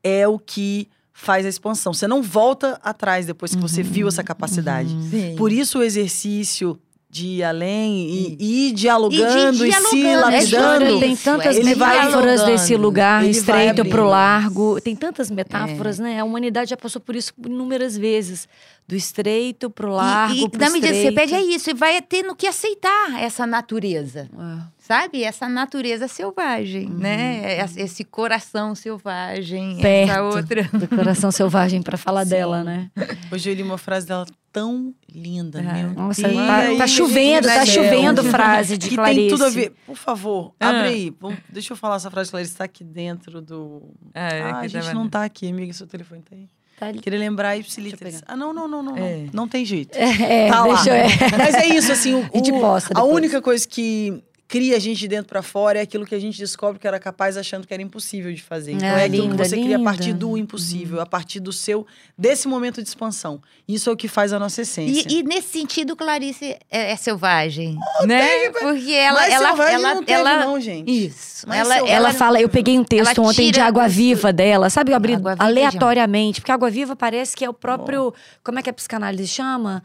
é 0.04 0.28
o 0.28 0.38
que 0.38 0.88
faz 1.14 1.46
a 1.46 1.50
expansão. 1.50 1.94
Você 1.94 2.08
não 2.08 2.22
volta 2.22 2.80
atrás 2.84 3.26
depois 3.26 3.54
que 3.54 3.62
você 3.62 3.84
viu 3.84 4.08
essa 4.08 4.24
capacidade. 4.24 4.90
Sim. 5.10 5.36
Por 5.38 5.52
isso 5.52 5.80
o 5.80 5.84
exercício 5.84 6.80
de 7.10 7.28
ir 7.28 7.44
além 7.44 8.08
e, 8.10 8.38
e 8.40 8.70
ir 8.70 8.72
dialogando 8.72 9.66
e, 9.66 9.72
se 9.74 9.98
dialogando. 9.98 10.24
A 10.24 10.38
história 10.38 10.70
lapidando. 10.80 11.00
tem 11.02 11.12
Isso, 11.12 11.24
tantas 11.26 11.58
ele 11.58 11.76
metáforas 11.76 12.44
desse 12.46 12.78
lugar, 12.78 13.22
Ele 13.22 13.32
estreito 13.32 13.82
abrindo. 13.82 13.90
pro 13.90 14.08
largo. 14.08 14.80
Tem 14.80 14.96
tantas 14.96 15.30
metáforas, 15.30 16.00
né? 16.00 16.22
A 16.22 16.24
humanidade 16.24 16.70
já 16.70 16.78
passou 16.78 17.02
por 17.02 17.14
isso 17.14 17.34
inúmeras 17.46 17.98
vezes. 17.98 18.48
Do 18.88 18.96
estreito 18.96 19.70
pro 19.70 19.92
largo, 19.92 20.36
e, 20.36 20.44
e 20.44 20.50
pro 20.50 20.60
na 20.60 20.70
medida 20.70 20.92
que 20.92 21.02
você 21.02 21.12
pede 21.12 21.34
é 21.34 21.42
isso, 21.42 21.70
e 21.70 21.74
vai 21.74 22.02
tendo 22.02 22.36
que 22.36 22.46
aceitar 22.48 23.22
essa 23.22 23.46
natureza. 23.46 24.30
É. 24.34 24.62
Sabe? 24.92 25.24
Essa 25.24 25.48
natureza 25.48 26.06
selvagem, 26.08 26.90
né? 26.90 27.62
Esse- 27.64 27.80
Esse 27.82 28.04
coração 28.04 28.76
selvagem, 28.76 29.74
essa 29.74 29.82
Perto. 29.82 30.22
outra. 30.36 30.64
Do 30.74 30.88
coração 30.88 31.32
selvagem 31.32 31.82
pra 31.82 31.98
falar 31.98 32.26
dela, 32.26 32.62
né? 32.64 32.92
Hoje 33.32 33.50
eu 33.50 33.54
li 33.54 33.64
uma 33.64 33.78
frase 33.78 34.06
dela 34.08 34.26
tão 34.52 34.94
linda, 35.10 35.60
Ah, 35.66 35.74
meu. 35.74 35.92
Nossa, 35.94 36.24
Deus 36.28 36.36
tá, 36.36 36.76
tá 36.78 36.84
do 36.86 36.88
chovendo, 36.90 37.48
tá 37.48 37.66
chovendo 37.66 38.22
frase 38.30 38.78
de 38.78 38.90
que 38.90 38.96
Clarice. 38.96 39.20
tem 39.22 39.30
tudo 39.30 39.46
a 39.46 39.50
ver. 39.50 39.72
Por 39.86 39.96
favor, 39.96 40.54
Ah. 40.60 40.70
abre 40.70 40.88
aí. 40.90 41.14
Vamos- 41.22 41.38
deixa 41.50 41.72
eu 41.72 41.78
falar 41.78 41.96
essa 41.96 42.12
frase, 42.12 42.30
Clarice. 42.30 42.52
Está 42.52 42.66
aqui 42.66 42.84
dentro 42.84 43.42
do. 43.42 43.94
ah, 44.14 44.60
a 44.60 44.68
gente 44.68 44.94
não 44.94 45.08
tá 45.08 45.24
aqui, 45.24 45.48
amiga. 45.50 45.72
Seu 45.72 45.88
telefone 45.88 46.22
tá 46.22 46.36
aí. 46.36 46.50
Tá 46.78 46.88
ali. 46.88 47.00
Queria 47.00 47.20
lembrar 47.20 47.56
ipsiliteris. 47.56 48.24
Ah, 48.28 48.36
não, 48.36 48.52
não, 48.52 48.68
não, 48.68 48.82
não. 48.84 48.98
É. 48.98 49.18
Não, 49.26 49.30
não 49.44 49.48
tem 49.48 49.64
jeito. 49.64 49.96
É, 49.96 50.50
Tá 50.50 50.66
lá. 50.66 50.74
deixa 50.74 50.90
eu... 50.90 50.94
é. 50.96 51.08
Mas 51.38 51.54
é 51.56 51.68
isso, 51.68 51.92
assim. 51.92 52.14
O, 52.16 52.20
o- 52.34 52.38
a 52.38 52.42
depois. 52.42 52.90
única 53.16 53.40
coisa 53.42 53.68
que 53.68 54.22
cria 54.52 54.76
a 54.76 54.80
gente 54.80 55.00
de 55.00 55.08
dentro 55.08 55.28
pra 55.30 55.42
fora 55.42 55.80
é 55.80 55.82
aquilo 55.82 56.06
que 56.06 56.14
a 56.14 56.20
gente 56.20 56.38
descobre 56.38 56.78
que 56.78 56.86
era 56.86 57.00
capaz 57.00 57.38
achando 57.38 57.66
que 57.66 57.74
era 57.74 57.82
impossível 57.82 58.34
de 58.34 58.42
fazer. 58.44 58.74
Então 58.74 58.86
Ah, 58.90 59.00
é 59.00 59.06
aquilo 59.06 59.24
linda, 59.30 59.44
que 59.44 59.50
você 59.50 59.56
cria 59.56 59.78
a 59.78 59.80
partir 59.82 60.08
linda. 60.08 60.18
do 60.20 60.38
impossível, 60.38 61.00
a 61.00 61.06
partir 61.06 61.40
do 61.40 61.54
seu 61.54 61.88
desse 62.18 62.50
momento 62.50 62.84
de 62.84 62.90
expansão. 62.90 63.42
Isso 63.66 63.90
é 63.90 63.94
o 63.94 63.96
que 63.96 64.10
faz 64.10 64.34
a 64.34 64.40
nossa 64.40 64.62
essência. 64.64 65.06
E, 65.10 65.20
e 65.20 65.24
nesse 65.24 65.58
sentido, 65.58 65.96
Clarice 65.96 66.58
é, 66.70 66.92
é 66.92 66.96
selvagem, 66.98 67.78
né? 68.06 68.50
Porque 68.50 68.92
ela, 68.92 69.22
Mas 69.22 69.34
ela, 69.34 69.48
selvagem 69.48 69.74
ela, 69.76 69.94
não 69.96 70.04
teve, 70.04 70.20
ela, 70.20 70.46
não, 70.46 70.60
gente. 70.60 70.92
isso. 71.06 71.48
Mas 71.48 71.58
ela, 71.60 71.90
Ela 71.90 72.14
fala, 72.14 72.42
eu 72.42 72.50
peguei 72.50 72.78
um 72.78 72.84
texto 72.84 73.18
ela 73.20 73.30
ontem 73.30 73.52
de 73.52 73.60
Água 73.62 73.88
isso- 73.88 73.96
Viva 73.96 74.34
dela, 74.34 74.70
sabe? 74.70 74.92
Eu 74.92 74.98
abri 74.98 75.14
Água 75.16 75.32
Viva, 75.32 75.46
aleatoriamente, 75.46 76.42
porque 76.42 76.52
Água 76.52 76.70
Viva 76.70 76.94
parece 76.94 77.38
que 77.38 77.46
é 77.46 77.50
o 77.50 77.54
próprio. 77.54 78.14
Como 78.44 78.60
é 78.60 78.62
que 78.62 78.70
a 78.70 78.74
psicanálise 78.74 79.28
chama? 79.30 79.82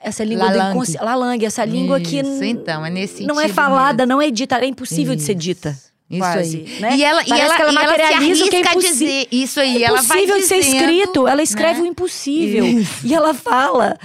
Essa 0.00 0.22
língua 0.24 0.44
Lalang. 0.46 0.64
do 0.64 0.70
inconsciente. 0.76 1.04
Lalang, 1.04 1.44
essa 1.44 1.64
língua 1.64 2.00
que. 2.00 2.18
Isso, 2.20 2.30
n- 2.42 2.50
então, 2.50 2.86
é 2.86 2.90
nesse 2.90 3.24
Não 3.24 3.40
é 3.40 3.48
falada, 3.48 4.04
mesmo. 4.06 4.16
não 4.20 4.22
é 4.22 4.30
dita, 4.30 4.56
é 4.58 4.66
impossível 4.66 5.14
de 5.16 5.22
ser 5.22 5.32
Isso. 5.32 5.40
dita. 5.40 5.78
Isso 6.10 6.20
quase, 6.20 6.56
aí. 6.56 6.80
né? 6.80 6.96
E 6.96 7.04
ela, 7.04 7.22
e 7.22 7.30
ela, 7.32 7.54
que 7.56 7.62
ela 7.62 7.72
e 7.72 7.76
ela 7.76 7.82
se 7.82 7.88
materializa 7.98 8.44
o 8.44 8.48
que 8.48 8.56
é 8.56 8.60
impossi- 8.60 8.88
dizer 8.88 9.28
isso 9.30 9.60
aí. 9.60 9.82
Ela 9.84 10.00
vai 10.00 10.18
impossível 10.24 10.36
de 10.38 10.44
ser 10.46 10.60
dizendo, 10.60 10.76
escrito. 10.90 11.28
Ela 11.28 11.42
escreve 11.42 11.80
né? 11.80 11.84
o 11.84 11.86
impossível. 11.90 12.64
E 13.04 13.14
ela 13.14 13.34
fala 13.34 13.98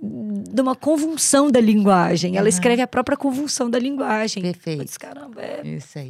de 0.00 0.60
uma 0.60 0.76
convulsão 0.76 1.50
da 1.50 1.60
linguagem. 1.60 2.36
Ela 2.36 2.48
escreve 2.48 2.82
a 2.82 2.86
própria 2.86 3.16
convulsão 3.16 3.68
da 3.68 3.78
linguagem. 3.80 4.42
Perfeito. 4.44 4.84
Disse, 4.84 4.98
caramba, 4.98 5.40
é, 5.42 5.62
Isso 5.64 5.98
aí. 5.98 6.08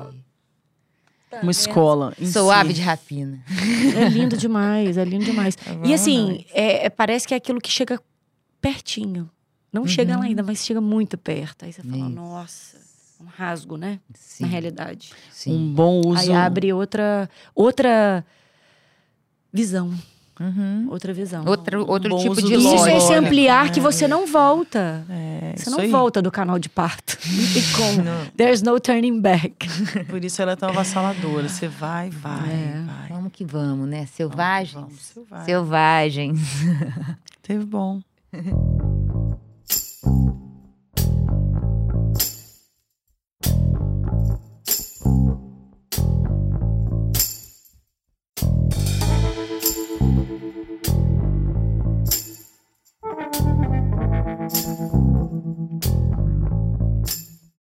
Uma 1.42 1.52
escola. 1.52 2.12
Sou 2.26 2.48
si. 2.48 2.54
ave 2.58 2.72
de 2.72 2.80
rapina. 2.82 3.38
é 3.96 4.08
lindo 4.08 4.36
demais, 4.36 4.98
é 4.98 5.04
lindo 5.04 5.24
demais. 5.24 5.56
e 5.84 5.94
assim, 5.94 6.44
é- 6.52 6.86
é- 6.86 6.90
parece 6.90 7.26
que 7.26 7.32
é 7.32 7.36
aquilo 7.36 7.60
que 7.60 7.70
chega 7.70 8.00
pertinho. 8.60 9.28
Não 9.72 9.86
chega 9.86 10.16
lá 10.16 10.24
ainda, 10.24 10.42
mas 10.42 10.64
chega 10.64 10.80
muito 10.80 11.16
perto. 11.16 11.64
Aí 11.64 11.72
você 11.72 11.82
fala, 11.82 11.96
Isso. 11.96 12.08
nossa, 12.10 12.76
um 13.20 13.26
rasgo, 13.26 13.76
né? 13.76 14.00
Sim, 14.14 14.44
Na 14.44 14.48
realidade. 14.48 15.12
sim. 15.30 15.52
Um 15.52 15.72
bom 15.74 16.00
uso. 16.04 16.18
Aí 16.20 16.32
abre 16.32 16.72
outra, 16.72 17.30
outra 17.54 18.24
visão. 19.52 19.92
Uhum. 20.40 20.86
Outra 20.90 21.12
visão. 21.12 21.44
Outro, 21.46 21.86
outro 21.86 22.08
bom 22.08 22.18
tipo 22.18 22.36
de 22.36 22.42
do 22.42 22.54
Isso 22.54 22.68
é 22.68 22.70
lógica. 22.72 22.96
esse 22.96 23.14
ampliar 23.14 23.66
né? 23.66 23.70
que 23.72 23.78
você 23.78 24.08
não 24.08 24.26
volta. 24.26 25.04
É, 25.10 25.52
Você 25.54 25.68
não 25.68 25.80
aí. 25.80 25.90
volta 25.90 26.22
do 26.22 26.30
canal 26.30 26.58
de 26.58 26.68
parto. 26.70 27.18
Não 27.28 27.52
tem 27.52 27.62
como. 27.76 28.30
There's 28.38 28.62
no 28.62 28.80
turning 28.80 29.20
back. 29.20 29.68
Por 30.08 30.24
isso 30.24 30.40
ela 30.40 30.52
é 30.52 30.56
tão 30.56 30.70
avassaladora. 30.70 31.46
Você 31.46 31.68
vai, 31.68 32.08
vai, 32.08 32.50
É. 32.50 32.84
vai. 32.86 33.08
Vamos 33.10 33.32
que 33.32 33.44
vamos, 33.44 33.86
né? 33.86 34.06
Selvagens. 34.06 34.72
Vamos, 34.72 35.00
selvagem. 35.02 35.44
Selvagens. 35.44 36.40
Teve 37.42 37.66
bom. 37.66 38.00
Thank 38.32 38.46
you. 38.46 38.90